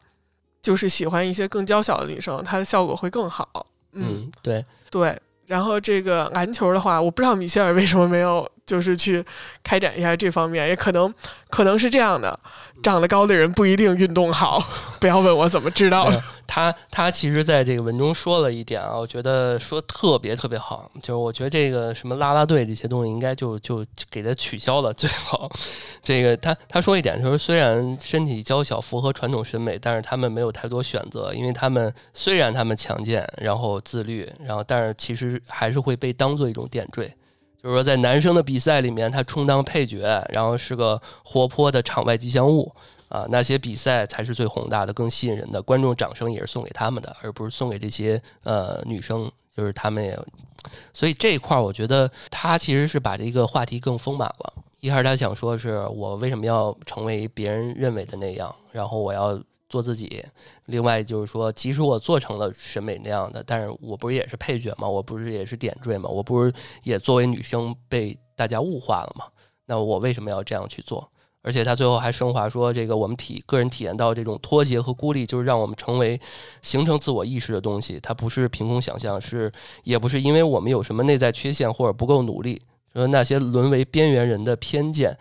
[0.62, 3.66] 就是喜欢一些更娇小的女生，她的效果会更好。
[3.94, 5.20] 嗯，嗯，对，对。
[5.46, 9.24] 然后这个篮球的话，我不知道米歇尔为什么没有就是去
[9.64, 11.14] 开展一下这方面，也可能
[11.50, 12.40] 可能是这样的，
[12.82, 14.62] 长得高的人不一定运动好。
[15.00, 16.22] 不要问我怎么知道的。
[16.48, 25.50] 他他其实在这个文中说了一点啊，我觉得说特别特别好，就是我觉得这个什么啦啦队这些东西应该就就给它取消了最好。
[26.04, 37.14] 这个他他说一点就是，虽然身体娇小符合传统审美，但是他们没有太多选择，因为他们虽然他们强健，然后自律，然后但是其实还是会被当做一种点缀。
[37.66, 42.72] 就是说，在男生的比赛里面，他充当配角，然后是个活泼的场外吉祥物。
[43.08, 50.20] 啊，那些比赛才是最宏大的、更吸引人的，观众掌声也是送给他们的，而不是送给这些呃女生，就是他们也。
[50.94, 54.54] 所以这一块儿，我觉得他其实是把这个话题更丰满了。
[54.80, 59.40] 一开始他想说是我为什么要成为别人认为的那样，然后我要
[59.76, 60.24] 做自己。
[60.68, 64.88] 另外就是说，即使我做成了审美那样的，但是我不是也是配角吗？
[64.88, 66.08] 我不是也是点缀吗？
[66.10, 69.26] 我不是也作为女生被大家物化了吗？
[69.66, 71.06] 那我为什么要这样去做？
[71.42, 76.18] 而且他最后还升华说，这个我们体个人体验到这种脱节和孤立，就是让我们成为
[76.62, 78.00] 形成自我意识的东西。
[78.02, 79.52] 它不是凭空想象，是
[79.84, 82.62] 也不是因为我们有什么内在缺陷或者不够努力。
[82.94, 85.16] 说那些沦为边缘人的偏见，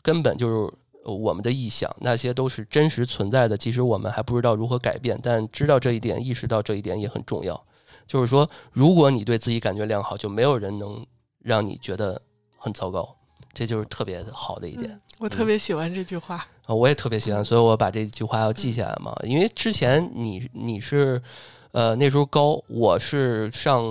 [0.00, 0.72] 根本就是
[1.14, 3.56] 我们的臆想，那些都是真实存在的。
[3.56, 7.60] 即使我们还不知道如何改变，但知道这一点，意识到这一点也很重要。
[8.06, 11.06] 就是说，如果你对自己感觉良好，就没有人能
[11.40, 12.20] 让你觉得
[12.56, 13.16] 很糟糕。
[13.52, 14.90] 这就是特别好的一点。
[14.90, 16.36] 嗯我特别喜欢这句话。
[16.64, 19.16] 啊，我也特别喜欢，所以我把这句话要记下来嘛。
[19.24, 21.20] 因为之前你你是。
[21.72, 23.84] 呃，那时候高，我是上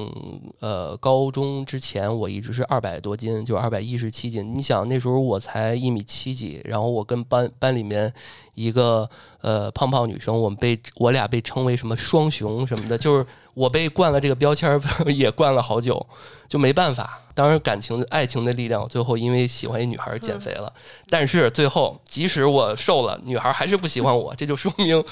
[0.60, 4.54] 呃高中之前，我一直是二百多斤，就二百一十七斤。
[4.56, 8.12] 你想那时候我才一米七几，然后我跟班班里面
[8.56, 9.08] 一个
[9.42, 14.82] 呃胖胖女生，我们被我俩被称为什么双雄什么的，就是我被冠了这个标签
[15.16, 16.04] 也冠了好久，
[16.50, 17.22] 就没办法。
[17.36, 20.74] 当然感情爱情的力量，最后因为喜欢一女孩减肥了，
[21.08, 25.04] 但是最后即使我瘦了，女孩还是不喜欢我，这就说明。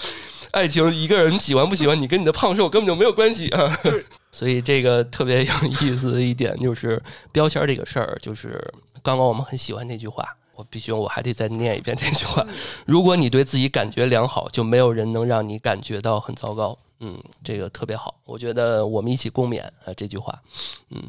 [0.51, 3.77] 爱情，一个人喜欢不喜欢你，跟你的胖瘦根本就没有关系啊。
[4.31, 8.60] 所以这个特别有意思的一点就是标签这个事儿，就是
[9.01, 12.45] 刚刚我们很喜欢那句话，我必须我还得再念一遍这句话：
[12.86, 16.77] 如果你对自己感觉良好，就没有人能让你感觉到很糟糕。
[16.99, 20.34] 嗯，这个特别好，我觉得我们一起共勉啊这句话。
[20.89, 21.01] 嗯，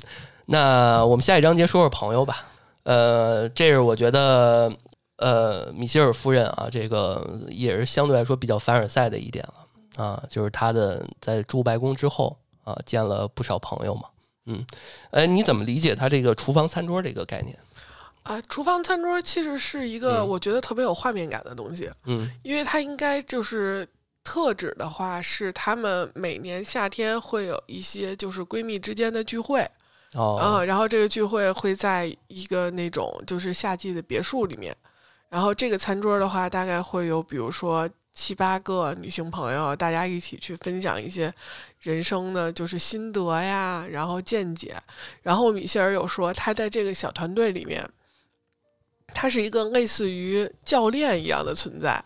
[0.46, 2.44] 那我们下一章节说说朋友吧。
[2.84, 4.72] 呃，这是我觉得。
[5.16, 14.02] 呃，米歇尔夫人啊，这个也是相对来说比较凡尔赛的一点了啊，就是她的在住白宫之后啊，见了不少朋友嘛。
[14.44, 14.64] 嗯，
[15.10, 17.58] 哎，你怎么理解她这个厨房餐桌这个概念？
[18.24, 21.90] 啊，厨房餐桌其实是一个我觉得特别有画面感的东西。
[22.04, 23.88] 嗯，因为它应该就是
[24.22, 29.60] 特指的话，是他们每年夏天会有一些就是闺蜜之间的聚会。
[30.12, 34.76] 哦，嗯，然后这个聚会会在一个那种就是夏季的别墅里面。
[35.36, 41.30] 然后这个餐桌的话，大概会有比如说七八个女性朋友，大家一起去分享一些
[41.80, 44.74] 人生的就是心得呀，然后见解。
[45.20, 47.86] 然后米歇尔有说，他在这个小团队里面，
[49.08, 52.02] 他是一个类似于教练一样的存在。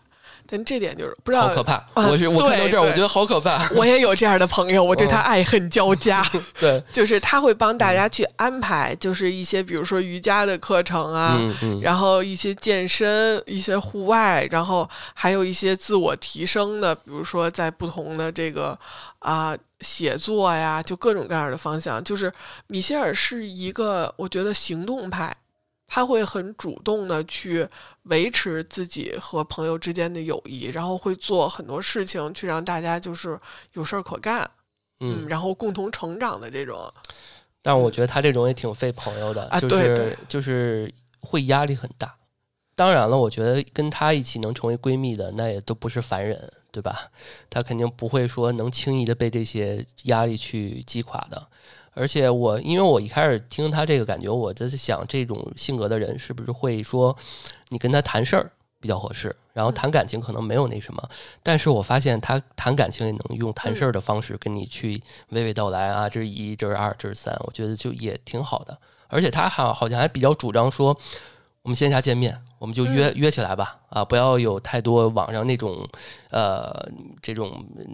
[0.51, 1.81] 但这点就是不知道，好可怕！
[1.95, 3.65] 我是我看到这儿，我觉得好可怕。
[3.73, 6.21] 我也有这样的朋友，我对他爱恨交加。
[6.59, 11.39] 对，就是他会帮大家去安排，就是一些比如说瑜伽的课程啊，
[11.81, 18.77] 然后一些健身、一些户外，然后还有一些自我提升的，比如说在不同的这个
[19.19, 22.03] 啊写作呀，就各种各样的方向。
[22.03, 22.29] 就是
[22.67, 25.33] 米歇尔是一个，我觉得行动派。
[25.93, 27.67] 他会很主动的去
[28.03, 33.37] 维持自己和朋友之间的友谊，然后会做很多事情去让大家就是
[33.73, 34.49] 有事儿可干，
[35.01, 36.89] 嗯，然后共同成长的这种。
[37.61, 42.15] 但我觉得他这种也挺费朋友的，啊就是就是会压力很大。
[42.75, 47.11] 当然了，我觉得跟她一起能成为闺蜜的，那也都不是凡人，对吧？
[47.49, 51.47] 她肯定不会说能轻易的被这些压力去击垮的。
[51.93, 57.15] 而且我，因为我一开始听她这个感觉，我在想，这种性格的人是不是会说，
[57.67, 61.09] 你跟她谈事儿比较合适，然后谈感情可能没有那什么。
[61.43, 64.97] 但是我发现她谈感情也能用谈事儿的方式跟你去
[65.31, 68.75] 娓娓道来啊，这是一，这是二，这是三，我觉得就也挺好的。
[69.09, 70.97] 而且她还好像还比较主张说，
[71.63, 72.41] 我们线下见面。
[72.61, 75.83] 我们就约约起来吧，啊，不要有太多网上那种，
[76.29, 76.87] 呃，
[77.19, 77.51] 这种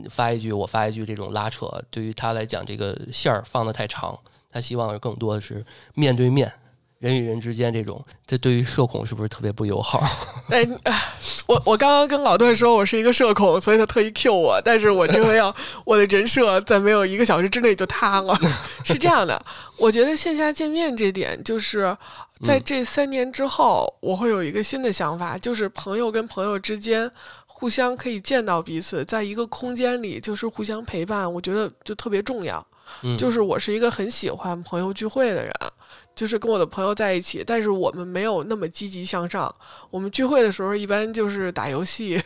[0.09, 4.19] 发一句我发一句这种拉扯，对于他来讲，这个线儿放的太长，
[4.51, 6.51] 他希望更多的是面对面。
[6.99, 10.03] 人与人之间这种，这对于社恐是不是特别不友好？
[10.49, 10.67] 哎，
[11.45, 15.55] 我我刚刚跟老段说我是一个社恐，所以他特意 Q 我，但是我这回要
[15.85, 18.35] 我的人设在没有一个小时之内就塌了。
[18.83, 19.39] 是这样的，
[19.77, 21.95] 我觉得线下见面这点，就是
[22.43, 27.11] 在这三年之后，我会有一个新的想法，就是朋友跟朋友之间
[27.45, 32.65] 互相可以见到彼此，在一个空间里就是互相陪伴，我觉得就特别重要。
[33.17, 35.53] 就是我是一个很喜欢朋友聚会的人。
[36.17, 39.53] 就是跟我的朋友在一起，但是我们没有那么积极向上。
[39.91, 42.19] 我们聚会的时候一般就是打游戏，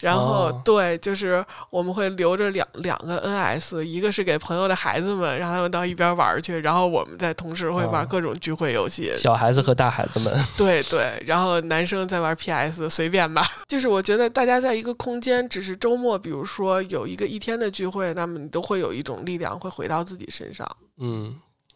[0.00, 9.12] 然后对，就是我们会留着两两个 NS，一个是给朋友的孩子们，让他们到一边玩去，然后我们在同时会玩各种聚会游戏。
[9.16, 10.30] 小孩子和大孩子们。
[10.58, 13.42] 对对，然后男生在玩 PS，随便吧。
[13.66, 20.68] 就是我觉得大家在一个空间，只是周末，比如说有一个一天的聚会，那么你都会有一种力量会回到自己身上。
[20.98, 21.34] 嗯。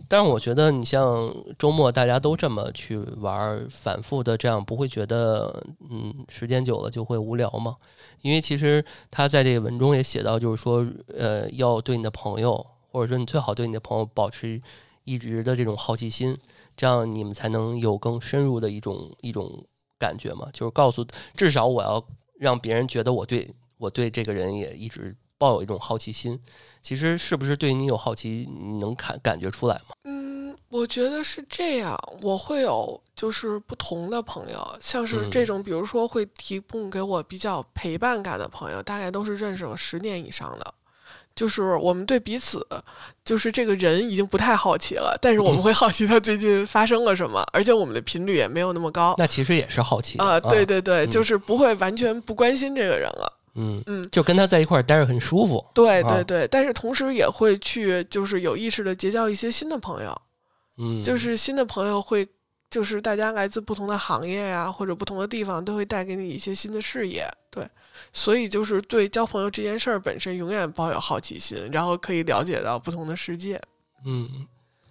[0.08, 7.76] 但是我觉得，你像周末大家都这么去玩，反复的这样，不会觉得，嗯，时间久了就会无聊吗？
[8.22, 10.86] 因为其实他在这个文中也写到，就是说，
[11.16, 14.60] 呃，要对你的朋友，或者说你最好对你的朋友保持
[15.04, 16.36] 一直的这种好奇心，
[16.76, 19.50] 这样你们才能有更深入的一种一种
[19.98, 20.48] 感觉嘛。
[20.52, 22.04] 就是告诉，至少我要
[22.38, 25.14] 让别人觉得我对我对这个人也一直。
[25.44, 26.40] 抱有一种好奇心，
[26.82, 29.94] 其实是不是对你有好奇，你能看感觉出来吗？
[30.04, 31.94] 嗯，我觉得是这样。
[32.22, 40.74] 我会有就是不同的朋友，像是这种，比如说会提供给我比较陪伴感的朋友，大概都是认识了十年以上的。
[41.36, 42.66] 就是我们对彼此，
[43.22, 49.14] 就是这个人已经不太好奇了，但是我们会好奇他最近发生了什么，而且我们的频率也没有那么高。
[49.18, 53.30] 那其实也是好奇啊，对对对，嗯就是不会完全不关心这个人了。
[53.54, 55.58] 嗯嗯就跟他在一块儿待着很舒服。
[55.58, 60.22] 啊对对对，但是同时也会去，就是有意识的结交一些新的朋友，
[60.78, 62.26] 嗯，就是新的朋友会，
[62.68, 67.26] 就是大家来自不同的行业呀、或者不同的地方，都会带给你一些新的视野。
[67.50, 67.64] 对，
[68.12, 73.60] 所以就是对交朋友这件事儿本身永远抱有好奇心，然后可以了解到不同的世界。
[74.04, 74.28] 嗯，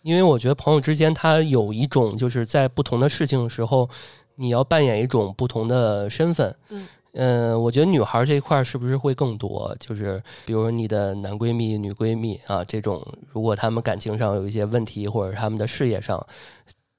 [0.02, 3.90] 因为我觉得朋友之间他有一种就是在不同的事情的时候，
[4.36, 6.56] 你要扮演一种不同的身份。
[6.70, 9.76] 嗯嗯我觉得女孩这一块是不是会更多？
[9.80, 16.26] 就是比如你的男闺蜜、女闺蜜啊，这种如果他们感情上有一些问题，或者他们的事业上，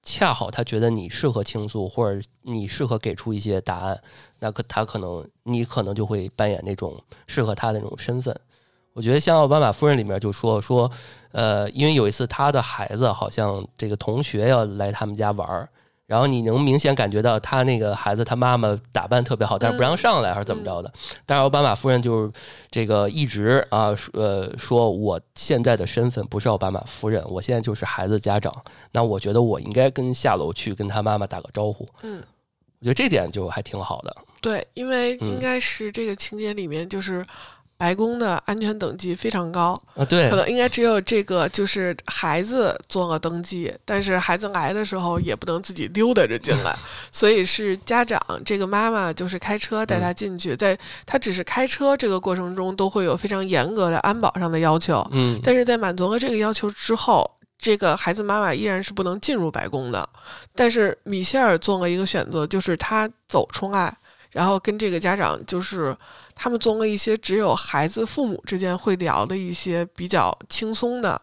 [0.05, 4.01] 恰好他觉得你适合倾诉，或者你适合给出一些答案，
[4.39, 6.97] 那可他可能你可能就会扮演那种
[7.27, 8.39] 适合他的那种身份。
[8.93, 10.89] 我觉得像奥巴马夫人里面就说说，
[11.33, 15.69] 呃，因为有一次他的孩子好像这个同学要来他们家玩儿，
[16.15, 20.89] 然后你能明显感觉到他那个孩子他妈妈打扮特别好，但是不让上来还是怎么着的。
[21.27, 22.33] 但是奥巴马夫人就是
[22.71, 28.55] 这个一直啊呃说我现在的身份不是奥巴马夫人，我现在就是孩子家长，
[28.93, 31.85] 那我觉得我应该跟下楼去跟他妈妈打个招呼。
[32.03, 32.23] 嗯，
[32.79, 34.17] 我觉得这点就还挺好的。
[34.41, 37.27] 对，因为嗯应该是这个情节里面就是。
[37.85, 46.74] 白宫的安全等级非常高，啊，对可，能应该只有这个就是孩子做了登记，但是孩子来的时候也不能自己溜达着进来，
[47.12, 60.09] 所以是家长这个妈妈就是开车带他进去，在他只是开车这个过程中都会有非常严格的安保上的要求，嗯，但是在满足了这个要求之后，这个孩子妈妈依然是不能进入白宫的。
[60.55, 63.95] 但是米歇尔做了一个选择，就是他走出来，
[64.35, 65.97] 然后跟这个家长就是
[66.35, 71.20] 他们做了一些只有孩子父母之间会聊的一些比较轻松的。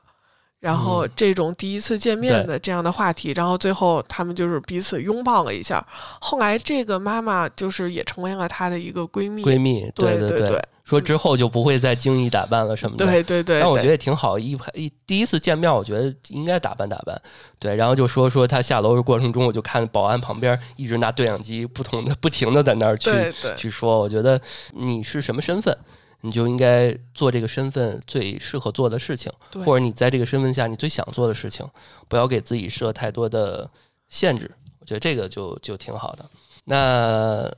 [0.61, 5.85] 然后嗯这种第一次见面的这样的话题，然后最后他们就是彼此拥抱了一下。
[6.21, 13.05] 后来这个妈妈就是也成为了她的一个闺蜜，闺蜜，对对对对，说之后就不会再精益打扮了什么的。
[13.07, 17.19] 对对对，但我觉得也挺好，一一第一次见面，我觉得应该打扮打扮，
[17.57, 23.09] 对，然后就说说他下楼的过程中，我就看保安旁边一直拿对讲机，不同的不停的在那儿去
[23.57, 24.39] 去说，我觉得
[24.73, 25.75] 你是什么身份，
[26.21, 29.31] 你就应该做这个身份最适合做的事情，
[29.65, 31.67] 或者你在这个身份下你最想做的事情，
[32.07, 33.69] 不要给自己设太多的
[34.09, 34.49] 限制，
[34.79, 36.25] 我觉得这个就就挺好的。
[36.63, 37.51] 那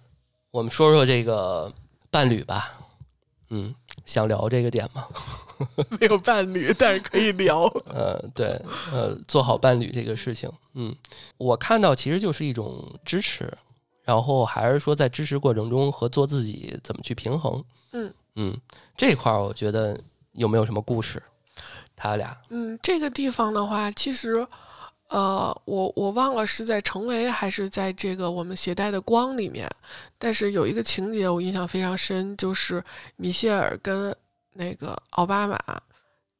[0.51, 1.71] 我们说说这个
[2.09, 2.71] 伴侣吧，
[3.49, 3.73] 嗯，
[4.05, 5.07] 想聊这个点吗？
[5.99, 7.63] 没有伴侣，但是可以聊。
[7.87, 8.59] 呃，对，
[8.91, 10.95] 呃，做好伴侣这个事情，嗯，
[11.37, 13.51] 我看到其实就是一种支持，
[14.03, 18.59] 然后还是说在支持过程中和做自己怎么去平衡，嗯嗯，
[18.97, 19.99] 这块儿我觉得
[20.31, 21.21] 有没有什么故事？
[21.95, 24.45] 他俩，嗯，这个地方的话，其实，
[25.07, 29.69] 呃，我我忘了是在成为还是在这个我们携带的光里面，
[30.17, 32.83] 但是有一个情节我印象非常深，就是
[33.15, 34.13] 米歇尔跟
[34.53, 35.57] 那个奥巴马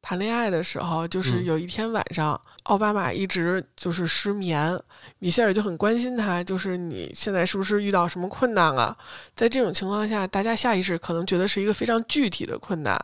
[0.04, 4.78] 谈恋爱的时候，就是嗯有一天晚上，奥巴马一直就是失眠，
[5.20, 8.96] 米歇尔就很关心他，就是你现在是不是遇到什么困难了？
[9.34, 13.00] 在这种情况下，大家下意识可能觉得是一个非常具体的困难，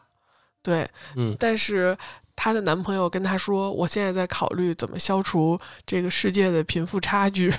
[0.61, 0.85] 对，
[1.15, 1.97] 嗯但是
[2.35, 7.53] 她的男朋友跟她说：“我现在在考虑怎么消除这个世界的贫富差距。”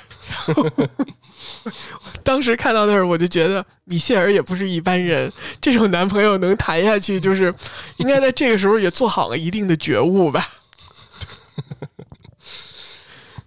[2.23, 5.31] 当时看到那儿，我就觉得米歇尔也不是一般人，
[5.61, 7.53] 这种男朋友能谈下去，就是
[7.97, 10.47] 应该在这个时候也做好了一定的觉悟吧。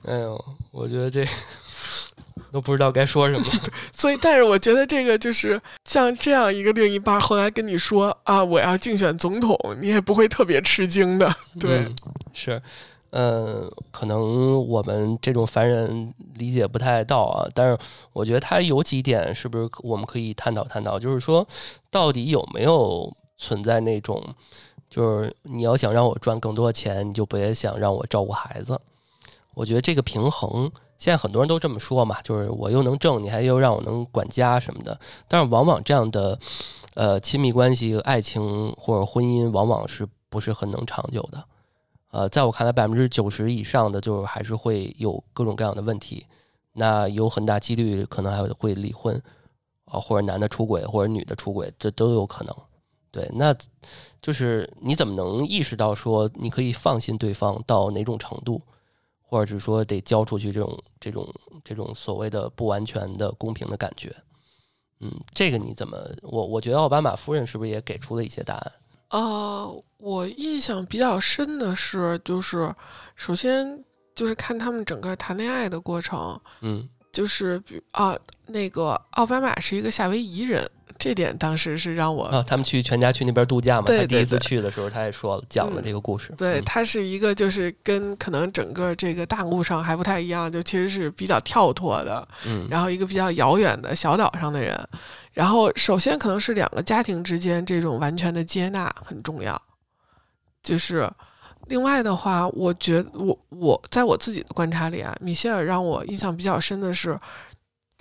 [0.05, 1.25] 哎呦，我觉得这
[2.51, 3.45] 都不知道该说什么，
[3.93, 11.33] 所以，但是我觉得这个就是像这样一个另一半，后来跟你说啊，我要竞选总统，你也不会特别吃惊的。
[11.59, 11.95] 对，嗯
[12.33, 12.61] 是，
[13.15, 17.77] 嗯，可能我们这种凡人理解不太到啊，但是
[18.11, 21.47] 我觉得他有几点是不是我们可以探讨探讨，就是说
[21.91, 23.07] 到底有没有
[23.37, 24.19] 存在那种，
[24.89, 28.81] 就是你要想让我赚更多钱，你就别想让我照顾孩子。
[29.53, 34.99] 我觉得这个平衡，现在很多人都这么说嘛，就是我又能挣，你还又让我能管家什么的。
[35.27, 36.39] 但是往往这样的，
[36.95, 41.43] 呃，亲密关系、爱情或者婚姻，往往是不是很能长久的？
[42.13, 46.23] 呃，在我看来，百分之九十以上的就是还是会有各种各样的问题，
[46.71, 49.19] 那有很大几率可能还会离婚，
[49.85, 52.55] 啊、或者男的出轨，或者女的出轨，这都有可能。
[53.09, 53.55] 对，那
[54.21, 58.61] 就是你怎么能意识到说你可以放心对方到哪种程度，
[59.19, 61.27] 或者是说得交出去这种这种
[61.63, 64.15] 这种所谓的不完全的公平的感觉？
[64.99, 65.97] 嗯，这个你怎么？
[66.21, 68.71] 我我觉得奥巴马夫人是不是也给出了一些答案？
[69.13, 72.73] 呃，我印象比较深的是，就是
[73.15, 73.83] 首先
[74.15, 76.89] 就是看他们整个谈恋爱的过程，嗯。
[77.13, 80.67] 就是比啊，那个奥巴马是一个夏威夷人，
[80.99, 86.33] 这点当时是让我啊，他们去全家去那边度假嘛，对他第一次去的时候，他也说了，讲了嗯这个故事。
[86.37, 94.77] 对，嗯他是一个就是跟可能整个这个大陆上还不太一样，就其实是比较跳脱的，嗯然后一个比较遥远的小岛上的人，
[95.31, 99.61] 然后首先可能是两个家庭之间这种完全的接纳很重要，
[100.61, 101.09] 就是
[101.67, 107.19] 另外的话，我觉得我我在我自己的观察里啊，米歇尔让我印象比较深的是。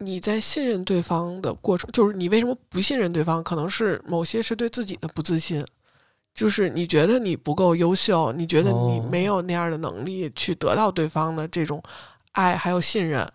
[0.04, 3.42] 你在信任对方的过程，就是你为什么不信任对方？
[3.42, 5.64] 可能是某些是对自己的不自信，
[6.34, 11.82] 就是你觉得你不够优秀，你觉得你哦没有那样的能力去得到对方的这种
[12.32, 13.26] 爱还有信任。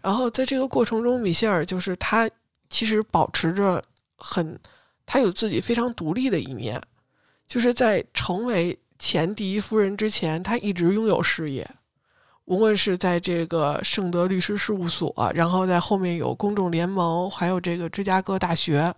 [0.00, 2.30] 然后在这个过程中，米歇尔就是他
[2.68, 3.82] 其实保持着
[4.16, 4.58] 很，
[5.04, 6.80] 他有自己非常独立的一面，
[7.46, 11.68] 就是在成为前第一夫人之前，他一直拥有事业。
[12.46, 18.92] 无论是在这个圣德律师事务所，然后在后面有公众联盟，还有这个芝加哥大学，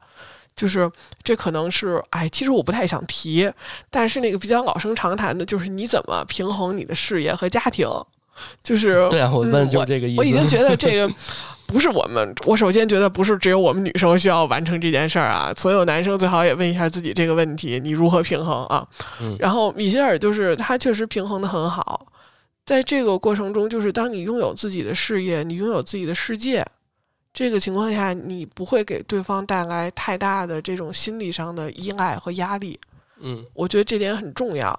[0.54, 0.90] 就是
[1.22, 3.50] 这可能是哎，其实我不太想提，
[3.90, 7.88] 但是那个比较老生常谈的就是你怎么平衡你的事业和家庭，
[8.62, 10.20] 就是 对啊，我问嗯就这个意思。
[10.20, 11.10] 我已经觉得这个
[11.66, 18.86] 不是我们，我首先觉得不是只有我们女生需要完成这件事儿啊，所有男生最好也问一下自己这个问题：你如何平衡啊？
[19.20, 22.06] 嗯然后米歇尔就是他确实平衡的很好，
[22.68, 26.62] 在这个过程中，就是当你拥有自己的事业，你拥有自己的世界。
[27.32, 32.78] 这个情况下，你不会给对方带来太大的这种心理上的依赖和压力。
[33.20, 34.78] 嗯我觉得这点很重要。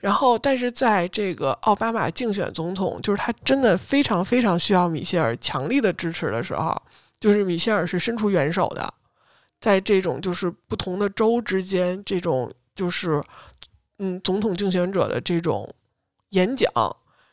[0.00, 6.76] 然后，但是在这个奥巴马竞选总统，就是他真的非常非常需要米歇尔强力的支持的时候，
[7.18, 8.92] 就是米歇尔是伸出援手的，
[9.58, 13.24] 在这种就是不同的州之间，这种就是
[13.98, 15.66] 嗯，总统竞选者的这种
[16.30, 16.70] 演讲，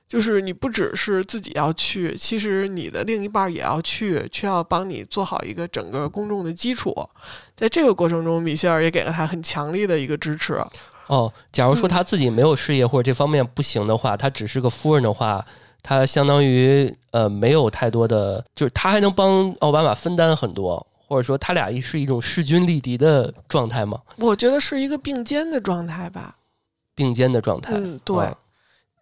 [0.08, 6.96] 就是你不只是自己要去，其实你的另一半也要去，却要帮你做好一个整个公众的基础。
[7.58, 10.64] 在这个过程中，米歇尔也给了他很强力的一个支持。
[11.08, 15.46] 哦，假如说嗯他自己没有事业或者这方面不行的话，他只是个夫人的话，
[15.84, 24.02] 他相当于呃没有太多的，就是他还能帮奥巴马分担很多，或者说他俩是一种势均力敌的状态吗？
[24.18, 26.36] 我觉得是一个并肩的状态吧。
[26.96, 27.74] 并肩的状态。
[27.76, 28.18] 嗯，对。
[28.18, 28.38] 啊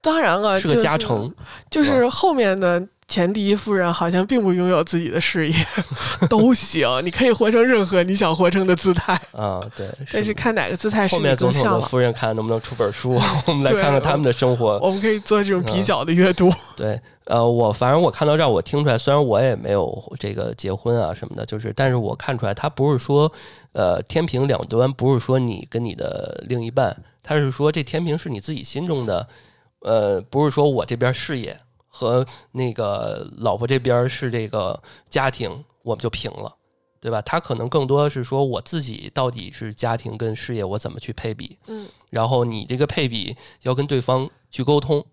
[0.05, 1.33] 当然了，是个加成，呃
[1.69, 5.55] 就是后面的前第一夫人好像并不拥有自己的事业，
[6.29, 9.89] 都行，你可以活成任何你想活成的姿态，啊，对。
[10.11, 11.81] 但是看哪个姿态是后你面总统的。
[11.81, 14.79] 夫人看能不能出本书， 我们来看看他们的生活。
[14.81, 16.49] 我们可以做这种比嗯较的阅读。
[16.75, 23.31] 对，呃，我反正我看到这儿，我听出来，虽然我也没有这个结婚啊什么的，就是，但是我看出来，他不是说，
[23.73, 29.27] 呃，天平两端，不是说你跟你的另一半，他是说这天平是你自己心中的，
[29.85, 31.57] 呃，不是说我这边事业
[31.87, 36.53] 和那个老婆这边是这个家庭，我们就平了。
[37.01, 37.21] 对吧？
[37.21, 41.55] 他可能更多是说我自己到底是家庭跟事业，我怎么去配比？
[41.67, 45.05] 嗯，然后你这个配比要跟对方去沟通，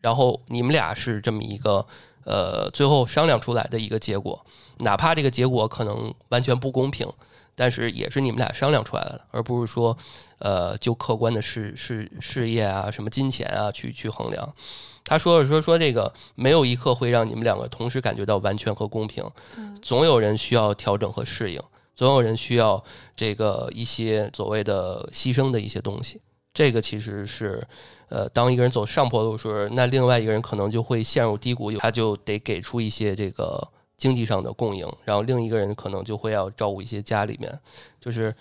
[0.00, 1.86] 然后你们俩是这么一个
[2.24, 4.44] 呃最后商量出来的一个结果，
[4.78, 7.08] 哪怕这个结果可能完全不公平，
[7.56, 9.96] 但是也是你们俩商量出来的，而不是说
[10.38, 14.54] 呃就客观的事事事业啊什么金钱啊去去衡量。
[15.02, 19.24] 他说了说说这个没有一刻会让你们两个同时感觉到完全和公平，
[19.56, 21.60] 嗯总有人需要调整和适应，
[21.94, 22.82] 总有人需要
[23.16, 26.20] 这个一些所谓的牺牲的一些东西。
[26.52, 27.62] 这个其实是，
[28.08, 33.62] 呃，当一个人走上坡路时，那另外一个人可能就会陷入低谷，他就得给出一些这个
[33.96, 37.58] 经济上的供应，然后另一个人可能就会要照顾一些家里面，
[38.00, 38.34] 就是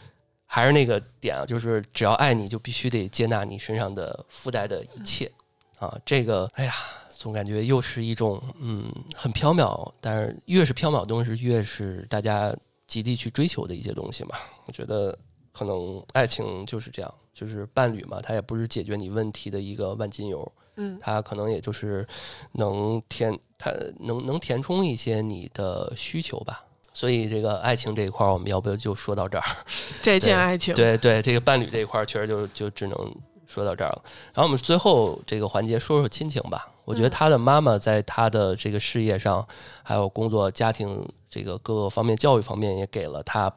[0.45, 5.31] 还是那个点啊，就是只要爱你就必须得接纳你身上的附带的一切
[5.79, 6.73] 啊，这个，哎呀。
[7.17, 12.53] 总感觉又是一种嗯很缥缈，但是越是缥缈的东西，越是大家
[12.87, 14.35] 极力去追求的一些东西嘛。
[14.65, 15.17] 我觉得
[15.53, 22.07] 可能爱情就是这样，就是伴侣嘛，它也不是解决你问题的一个万金油，嗯它可能也就是
[22.53, 26.63] 能填它能能填充一些你的需求吧。
[26.93, 29.43] 所以这个爱情这一块儿，我们要不要就说到这儿？
[30.01, 33.15] 这件爱情，对对，这个伴侣这一块儿，确实就就只能
[33.47, 34.01] 说到这儿了。
[34.33, 36.69] 然后我们最后这个环节说说亲情吧。
[36.85, 39.45] 我觉得嗯他的妈妈在他的这个事业上，
[39.83, 43.51] 还有工作、家庭这个各个方面、教育方面，也给了他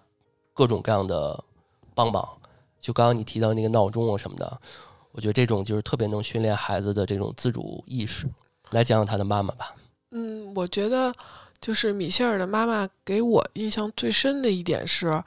[0.55, 1.39] 各种各样的
[1.95, 2.27] 帮忙。
[2.81, 4.61] 就刚刚你提到那个闹钟啊什么的，
[5.19, 8.25] 我觉得这种就是特别能训练孩子的这种自主意识。
[8.71, 9.75] 来讲讲他的妈妈吧。
[10.13, 11.13] 嗯，我觉得
[11.61, 15.21] 就是米歇尔的妈妈给我印象最深的一点是，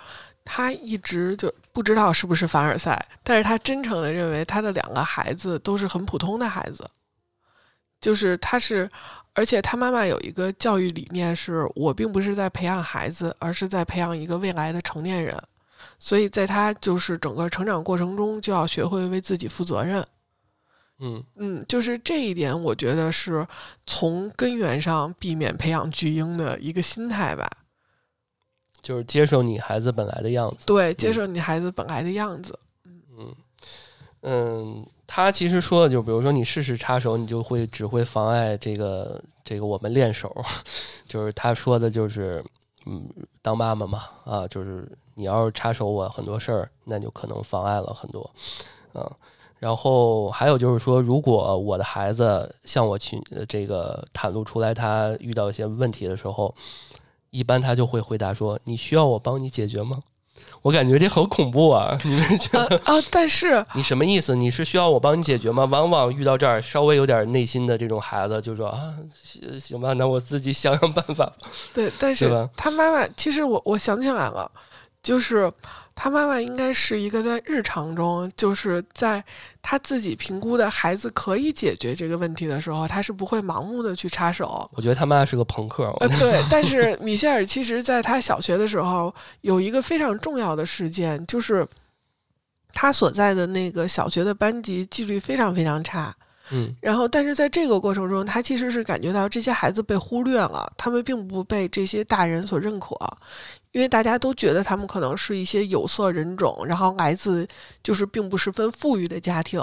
[0.45, 6.89] 他一直就不知道是不是凡尔赛，但是他真诚的认为他的两个孩子都是很普通的孩子，
[7.99, 8.89] 就是他是，
[9.33, 15.37] 而且他妈妈有一个教育理念是，我并不是在培养孩子，而是在培养一个未来的成年人，
[16.03, 20.03] 所以在他就是整个成长过程中就要学会为自己负责任。
[20.97, 23.47] 嗯嗯，就是这一点，我觉得是
[23.85, 27.47] 从根源上避免培养巨婴的一个心态吧。
[28.81, 30.65] 就是接受你孩子本来的样子。
[30.65, 32.57] 对，接受你孩子本来的样子。
[33.17, 33.35] 嗯
[34.21, 40.35] 嗯，他其实说的就比如说你试试插手，你就会只会妨碍这个这个我们练手。
[41.07, 42.43] 就是他说的就是，
[42.87, 43.07] 嗯，
[43.41, 44.87] 当妈妈嘛，啊，就是
[45.21, 48.27] 你要是插手我很多事儿，那就可能妨碍了很多，
[48.95, 49.09] 嗯。
[49.59, 56.55] 然后还有就是说，如果我的孩子向我去呃这个袒露出来他遇到一些问题的时候，
[57.29, 60.01] 一般他就会回答说：“你需要我帮你解决吗？”
[60.63, 61.95] 我感觉这好恐怖啊！
[62.03, 62.75] 你们觉得？
[62.77, 63.03] 啊啊！
[63.11, 64.35] 但是你什么意思？
[64.35, 65.65] 你是需要我帮你解决吗？
[65.65, 71.31] 往往遇到这儿稍微有点内心的这种孩子，就说啊，行行吧，那我自己想想办法。
[71.71, 74.51] 对，但是吧他妈妈其实我我想起来了，
[75.03, 75.51] 就是
[75.95, 79.23] 他妈妈应该是一个在日常中，就是在
[79.61, 84.69] 他自己评估的孩子可以解决这个问题的时候，他是不会盲目的去插手。
[84.73, 85.85] 我觉得他妈是个朋克。
[85.99, 91.67] 呃，对，但是米歇尔其实在他小学的时候有一个非常重要的事件，就是
[92.73, 96.15] 他所在的那个小学的班级纪律非常非常差。
[96.53, 102.93] 嗯然后，但是在这个过程中，他其实是感觉到这些孩子被忽略了，他们并不被这些大人所认可，
[103.71, 107.47] 因为大家都觉得他们可能是一些有色人种，然后来自
[107.81, 109.61] 就是并不十分富裕的家庭，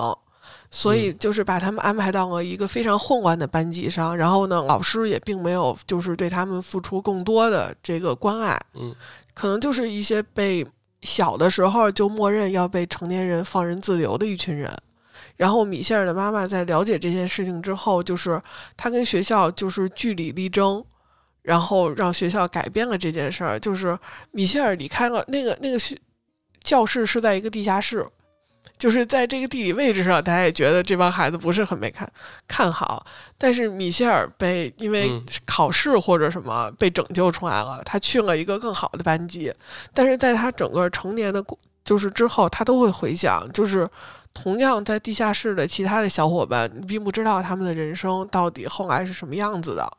[0.71, 8.95] 所以就是把他们安排到了一个非常混乱的班级上，然后呢，老师也并没有就是对他们付出更多的这个关爱，嗯
[9.35, 10.67] 可能就是一些被
[11.03, 14.75] 小的时候就默认要被成年人放任自流的一群人。
[15.37, 18.43] 然后米歇尔的妈妈在了解这件事情之后，就是
[18.77, 20.85] 她跟学校就是据理力争，
[21.43, 23.59] 然后让学校改变了这件事儿。
[23.59, 23.99] 就是
[24.31, 25.99] 米歇尔离开了那个那个学
[26.63, 28.07] 教室是在一个地下室，
[28.77, 32.11] 就是在这个地理位置上，大家也觉得这帮孩子不是很被看
[32.47, 33.05] 看好。
[33.39, 39.53] 但是米歇尔被因为嗯考试或者什么被拯救出来了，他去了一个更好的班级。
[39.95, 43.89] 但是在他整个成年的过就是之后，他都会回想，就是
[44.35, 49.91] 同样在地下室的其他的小伙伴，你并不知道他们的人生到底后来是什么样子的。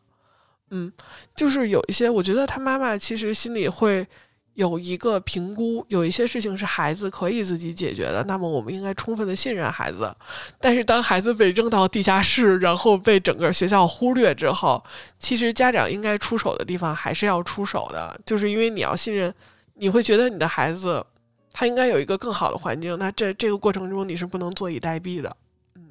[0.71, 0.91] 嗯，
[1.35, 4.05] 就是有一些，我觉得他妈妈其实心里会
[4.53, 10.13] 有一个评估，有一些事情是孩子可以自己解决的，那么我们应该充分的信任孩子。
[10.59, 14.83] 但是当孩子被扔到地下室，然后被整个学校忽略之后，
[15.17, 19.33] 其实家长应该出手的地方还是要出手的，就是因为你要信任，
[19.75, 21.05] 你会觉得你的孩子
[21.53, 25.35] 他应该有一个更好的环境，那这这个过程中你是不能坐以待毙的。
[25.75, 25.89] 嗯，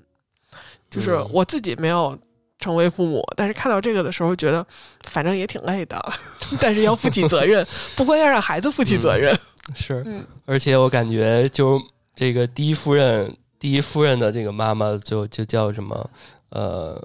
[0.90, 1.30] 就是嗯。
[1.32, 2.18] 我自己没有
[2.58, 4.66] 成为父母，但是看到这个的时候，觉得
[5.04, 6.00] 反正也挺累的，
[6.60, 9.36] 但是要负起责任， 不光要让孩子负起责任。
[9.74, 11.80] 是，嗯而且我感觉就
[12.16, 16.10] 这个第一夫人，第一夫人的这个妈妈就就叫什么
[16.50, 16.98] 呃，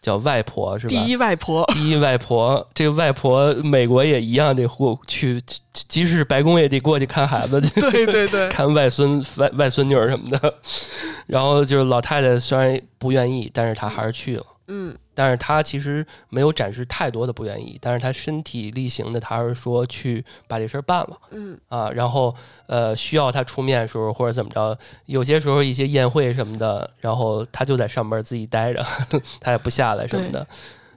[0.00, 0.90] 叫外婆是吧？
[0.90, 5.40] 第一外婆，第一外婆，这个外婆美国也一样得过去，
[5.72, 10.54] 即使是白宫也得过去看孩子 去，对对对，看外孙外外孙女儿什么的。
[11.26, 14.44] 然后就是老太太虽然不愿意，但是她还是去了。
[14.66, 21.90] 嗯但是他其实没有展示太多的不愿意，但是他身体力行的，他是说去把这事儿办了嗯啊。
[21.90, 22.34] 然后
[22.66, 28.84] 呃，需要他出面的时候或者怎么着，有些时候一些宴会什么的，然后他就在上边自己待着，
[29.40, 30.44] 他也不下来什么的，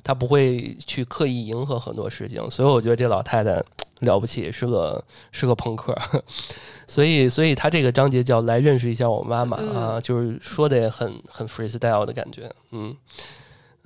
[0.04, 2.50] 他不会去刻意迎合很多事情。
[2.50, 3.62] 所以我觉得这老太太
[4.00, 5.96] 了不起，是个是个朋克。
[6.88, 12.96] 所以，所以他这个章节叫来认识一下我妈妈啊，就是说的也很很 freestyle 的感觉，嗯。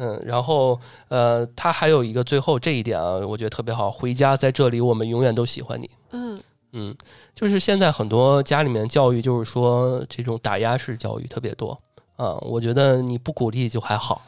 [0.04, 0.80] 嗯，然后
[1.10, 3.91] 呃，他还有一个最后这一点啊，我觉得特别好。
[3.91, 5.88] 回家在这里，我们永远都喜欢你。
[6.10, 6.41] 嗯
[6.72, 6.97] 嗯，
[7.36, 11.80] 就是现在很多家里面教育，就是说这种打压式教育特别多
[12.16, 12.34] 啊。
[12.41, 14.24] 我觉得你不鼓励就还好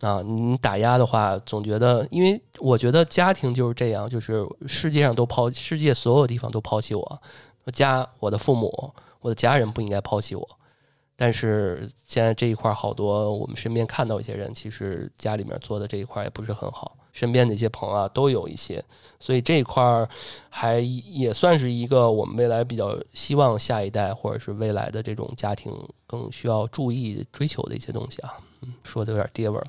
[0.00, 7.22] 啊，你打压的话，总觉得，因为我觉得家庭就是这样，就是世界上都抛，世界所有地方都抛弃我，
[7.74, 8.90] 家，我的父母，
[9.20, 10.48] 我的家人不应该抛弃我。
[11.22, 18.82] 但是现在这一块好多，我们身边看到一些人，其实家里面做的这一块也不是很好，身边的一些朋友啊都有一些，
[19.18, 20.08] 所以这一块儿
[20.48, 25.70] 还也算是一个我们未来比较希望下一代或者是未来的这种家庭
[26.06, 28.32] 更需要注意追求的一些东西啊。
[28.82, 29.66] 说的有点爹味儿。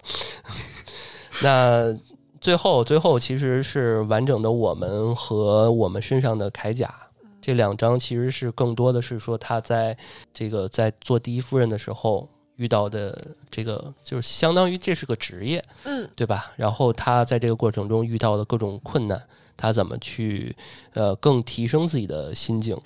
[1.43, 1.93] 那
[2.39, 6.95] 最后，最后其实是完整的我们和我们身上的铠甲
[7.41, 9.97] 这两章其实是更多的是说他在
[10.33, 13.19] 这个在做第一夫人的时候遇到的
[13.49, 16.51] 这个，就是相当于这是个职业，嗯对吧？
[16.55, 19.19] 然后他在这个过程中遇到的各种困难，
[19.57, 20.55] 他怎么去
[20.93, 22.79] 呃更提升自己的心境。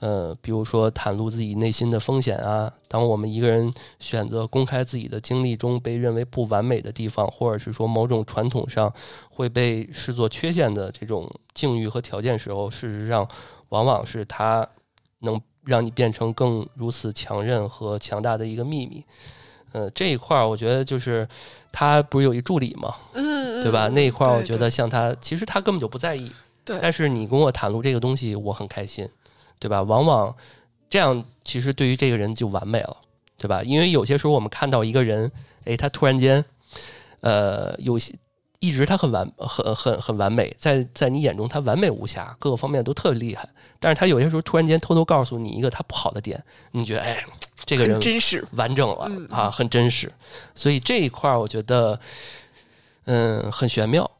[0.00, 8.92] 呃，比如说袒露自己内心的风险啊，当我们一个人选择公开自己的经历中被认为不完美的地方，或者是说某种传统上
[9.30, 13.26] 会被视作缺陷的这种境遇和条件时候，事实上
[13.74, 14.66] 往往是它
[15.18, 19.04] 能让你变成更如此强韧和强大的一个秘密。
[19.72, 21.26] 呃，这一块儿我觉得就是
[21.72, 23.88] 他不是有一助理嘛，嗯，对吧？
[23.88, 26.30] 嗯那一块儿我觉得像他，其实他根本就不在意，
[26.64, 29.08] 对但是你跟我袒露这个东西，我很开心，
[29.58, 29.82] 对吧？
[29.82, 30.32] 往往
[30.88, 32.96] 这样，其实对于这个人就完美了，
[33.36, 33.64] 对吧？
[33.64, 35.28] 因为有些时候我们看到一个人，
[35.64, 36.44] 诶，他突然间，
[37.18, 38.14] 呃，有些
[38.64, 43.48] 一直他很完很很很完美，在在你眼中他完美无瑕，各个方面都特厉害，
[43.78, 47.22] 但是他有些时候突然间偷偷告诉你一个他不好的点，你觉得哎，
[47.66, 48.42] 这个人真实。
[48.52, 50.10] 完整了、嗯啊，很真实，
[50.54, 51.98] 所以这一块儿我觉得，
[53.04, 54.10] 嗯，很玄妙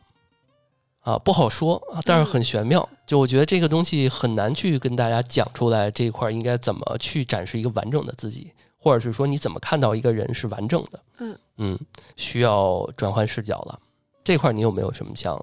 [1.01, 2.87] 啊，不好说啊，但是很玄妙。
[3.07, 11.01] 就我觉得这个东西很难去跟大家讲出来，这一块儿应该怎么去展示一个完整的自己，或者是说你怎么看到一个人是完整的。
[11.19, 11.79] 嗯嗯，
[12.17, 13.79] 需要转换视角了。
[14.25, 15.39] 这块儿你有没有什么想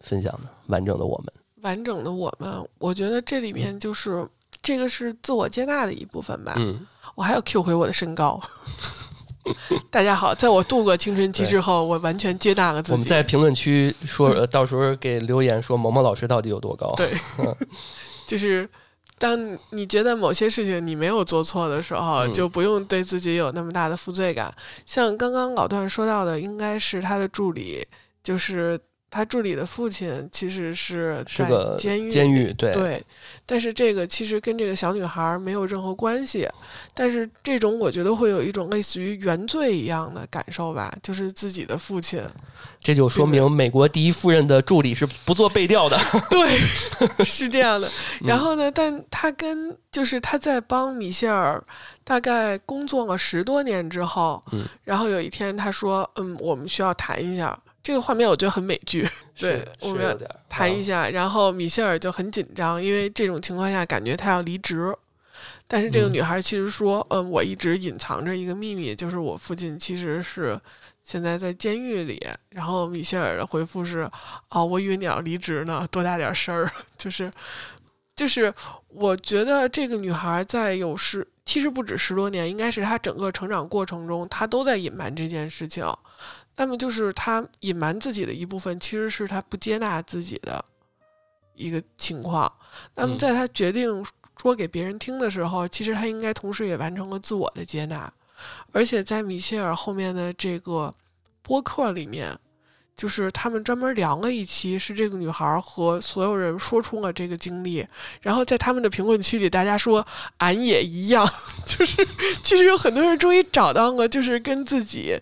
[0.00, 0.50] 分享的？
[0.66, 1.32] 完整的我们，
[1.62, 4.28] 完整的我们，我觉得这里面就是
[4.60, 6.54] 这个是自我接纳的一部分吧。
[6.56, 8.42] 嗯，我还要 Q 回我的身高。
[9.90, 12.92] 大家好，在我度过青春期之后，我完全接纳了自己。
[12.92, 16.92] 我们在评论区说，呃到时候给留言说萌萌老师到底有多高？
[16.96, 17.12] 对，
[18.26, 18.66] 就是
[19.18, 19.38] 当
[19.70, 24.52] 你觉得某些事情你没有做错的时候，嗯就不用对自己有那么大的负罪感。
[24.86, 27.86] 像刚刚老段说到的，应该是他的助理，
[28.24, 31.48] 就是他助理的父亲，其实是在
[31.78, 33.04] 监狱监狱，对对，
[33.46, 36.48] 但是这个其实跟这个小女孩没有任何关系。
[36.92, 42.20] 但是这种我觉得会有一种类似于原罪一样的感受吧，就是自己的父亲，
[42.80, 45.96] 这就说明美国第一夫人的助理是不做背调的。
[46.28, 46.58] 对，
[47.24, 47.86] 是这样的。
[47.86, 51.62] 嗯然后呢，但他跟就是他在帮米歇尔
[52.02, 59.06] 大概工作了十多年之后，嗯然后有一天他说：“嗯，我们需要谈一下。”这个画面我觉得很美剧，
[59.38, 60.16] 对我们要
[60.48, 61.08] 谈一下。
[61.10, 64.92] 然后米歇尔就很紧张，因为这种情况下感觉他要离职。
[65.66, 70.58] 但是这个嗯女孩其实说：“嗯，我一直隐藏着一个秘密，就是我父亲其实是
[71.02, 74.10] 现在在监狱里。”然后米歇尔的回复是
[74.48, 76.70] ：“哦，我以为你要离职呢，多大点事儿。
[76.96, 77.30] ”就是
[78.16, 78.52] 就是，
[78.88, 85.84] 我觉得这个女孩在有十，其实不止十多年，应该是她整个成长过程中，她都在隐瞒这件事情。
[86.56, 90.64] 那么就是他隐瞒自己的一部分，其实是他不接纳自己的
[91.54, 92.52] 一个情况。
[92.94, 94.04] 那么嗯在他决定
[94.40, 98.12] 说给别人听的时候，其实他应该同时也完成了自我的接纳。
[98.72, 100.94] 而且在米歇尔后面的这个
[101.42, 102.36] 播客里面，
[102.96, 107.86] 就是他们专门聊了一期，是这个女孩和所有人说出了这个经历，
[108.20, 110.06] 然后在他们的评论区里，大家说
[110.38, 111.26] 俺也一样，
[111.64, 112.06] 就是
[112.42, 115.18] 其实有很多人终于找到了，就是跟自己。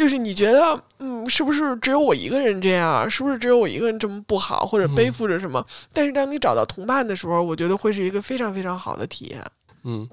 [0.00, 3.08] 就是你觉得，嗯，是不是只有我一个人这样？
[3.10, 5.62] 是不是只有我一个人这么不好，或者背负着什么？
[5.92, 9.44] 但是当你找到同伴的时候，我觉得会是一个非常非常好的体验。
[9.84, 10.08] 嗯，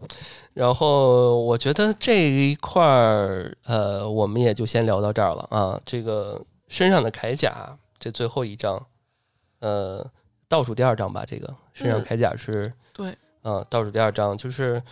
[0.54, 5.80] 然后我觉得这一块儿，呃，我们也就先聊到这儿了啊。
[5.86, 8.86] 这个身上的铠甲，这最后一章，
[9.62, 10.06] 呃，
[10.50, 11.24] 倒数第二章吧。
[11.26, 14.84] 这个身上嗯铠甲是，对，嗯、倒数第二章就是，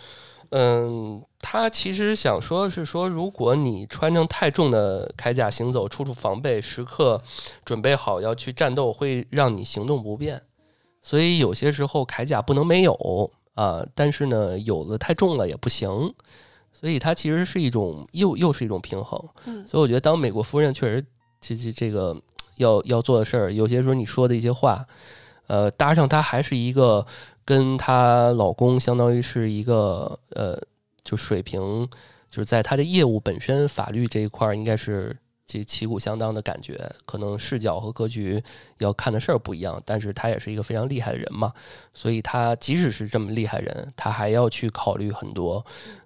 [0.57, 7.21] 嗯，他其实想说的是说，如果你穿上太重的铠甲行走，处处防备，时刻
[7.65, 10.41] 准备好要去战斗，会让你行动不便。
[11.01, 16.13] 所以有些时候铠甲不能没有啊，但是呢，有的太重了也不行。
[16.71, 19.21] 所以它其实是一种又又是一种平衡。
[19.45, 21.05] 嗯所以我觉得当美国夫人确实
[21.41, 22.15] 这这这个
[22.55, 24.85] 要要做的事儿，有些时候你说的一些话，
[25.47, 27.05] 呃，搭上她还是一个
[27.45, 30.59] 跟她老公相当于是一个呃，
[31.03, 31.87] 就水平，
[32.29, 35.15] 就是在她的业务本身法律这一块儿应该是
[35.45, 38.43] 这旗鼓相当的感觉，可能视角和格局
[38.79, 41.53] 要看的事儿不一样，但是他也是一个非常厉害的人嘛，
[41.93, 45.63] 所以他即使是这么厉害人，他还要去考虑很多，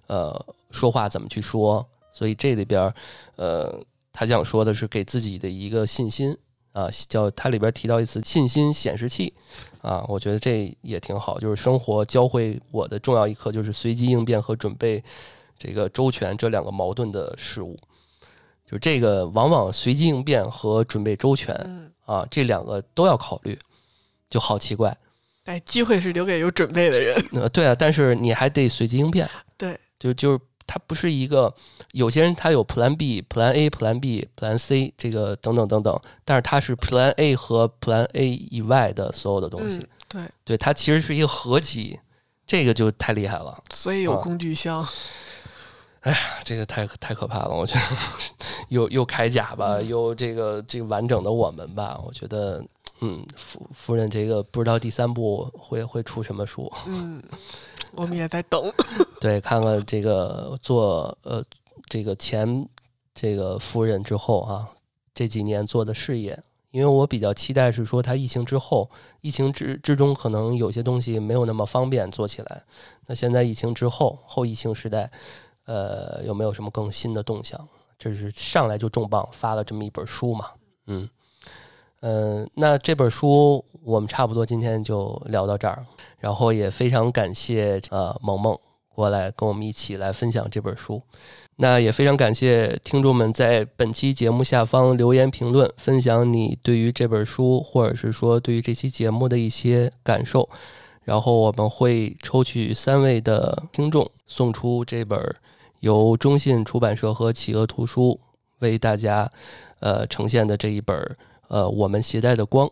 [0.08, 2.92] 呃，说话怎么去说，所以这里边，
[3.36, 3.82] 呃，
[4.12, 6.36] 他想说的是给自己的一个信心。
[6.72, 9.32] 啊，叫它里边提到一次信心显示器
[9.82, 15.02] 啊，我觉得这也挺好，就是生活教会我的重要一课就是随机应变和准备
[15.58, 17.76] 这个周全这两个矛盾的事物。
[18.66, 23.58] 就这个，往往随机应变和准备周全嗯，啊，这两个都要考虑，
[24.28, 24.96] 就好奇怪。
[25.46, 27.20] 哎，机会是留给有准备的人。
[27.32, 29.28] 呃，对啊，但是你还得随机应变。
[29.56, 31.52] 对，就就是它不是一个，
[31.92, 39.78] 有些人他有 Plan B、Plan A、Plan B、Plan C 这个等等等等，但是它是 Plan A 和 Plan A 以外的所有的东西。
[39.78, 41.98] 嗯，对，对，它其实是一个合集，
[42.46, 43.62] 这个就太厉害了。
[43.72, 44.86] 所以有啊工具箱。
[46.02, 47.80] 哎呀这个太太可怕了，我觉得
[48.70, 52.64] 又又铠甲吧，又这个这个完整的我们吧，我觉得，
[53.00, 57.22] 嗯，夫夫人这个不知道第三部会会出什么书，嗯，
[57.92, 58.72] 我们也在等。
[59.20, 61.44] 对，看看这个做呃
[61.88, 62.68] 这个前
[63.14, 64.68] 这个夫人之后啊，
[65.14, 66.38] 这几年做的事业，
[66.70, 72.64] 因为我比较期待是说他疫情之后，疫情之之中可能有些东西没有那么方便做起来，
[73.06, 75.10] 那现在疫情之后后疫情时代，
[75.66, 77.68] 呃，有没有什么更新的动向？
[77.98, 80.46] 这是上来就重磅发了这么一本书嘛，
[80.86, 81.08] 嗯。
[82.00, 85.84] 嗯、那这本书我们差不多今天就聊到这儿，
[86.18, 88.58] 然后也非常感谢呃萌萌
[88.94, 91.02] 过来跟我们一起来分享这本书。
[91.56, 100.48] 那也非常感谢听众们在本期节目下方留言评论，分享你对于这本书或者是说对于这期节目的一些感受。
[101.04, 105.18] 然后我们会抽取三位的听众，送出这本
[105.80, 108.18] 由中信出版社和企鹅图书
[108.60, 109.30] 为大家
[109.80, 110.96] 呃呈现的这一本
[111.50, 112.66] 呃我们携带的光。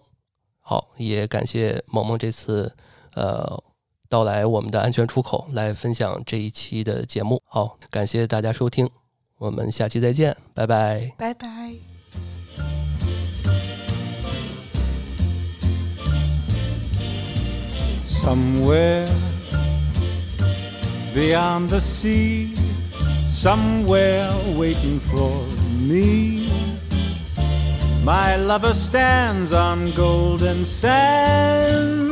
[0.60, 2.72] 好，也感谢萌萌这次
[3.14, 3.62] 呃
[4.08, 7.42] 到来我们的安全出口来分享这一期的节目。
[7.46, 8.88] 好，感谢大家收听，
[9.38, 11.12] 我们下期再见，拜拜。
[11.18, 11.74] 拜拜。
[18.06, 19.06] Somewhere
[21.14, 22.54] beyond the sea,
[23.30, 25.32] somewhere waiting for
[25.80, 26.67] me.
[28.08, 32.06] My lover stands on golden sands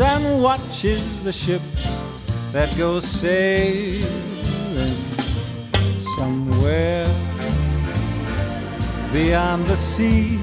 [0.00, 1.86] and watches the ships
[2.50, 4.02] that go sailing.
[6.18, 7.06] Somewhere
[9.12, 10.40] beyond the sea,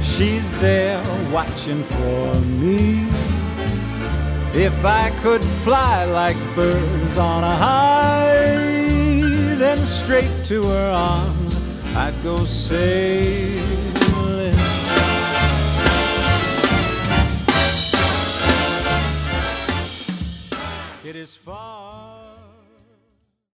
[0.00, 3.08] she's there watching for me.
[4.54, 8.46] If I could fly like birds on a high,
[9.58, 11.56] then straight to her arms
[11.96, 13.87] I'd go sailing.
[21.18, 21.87] is far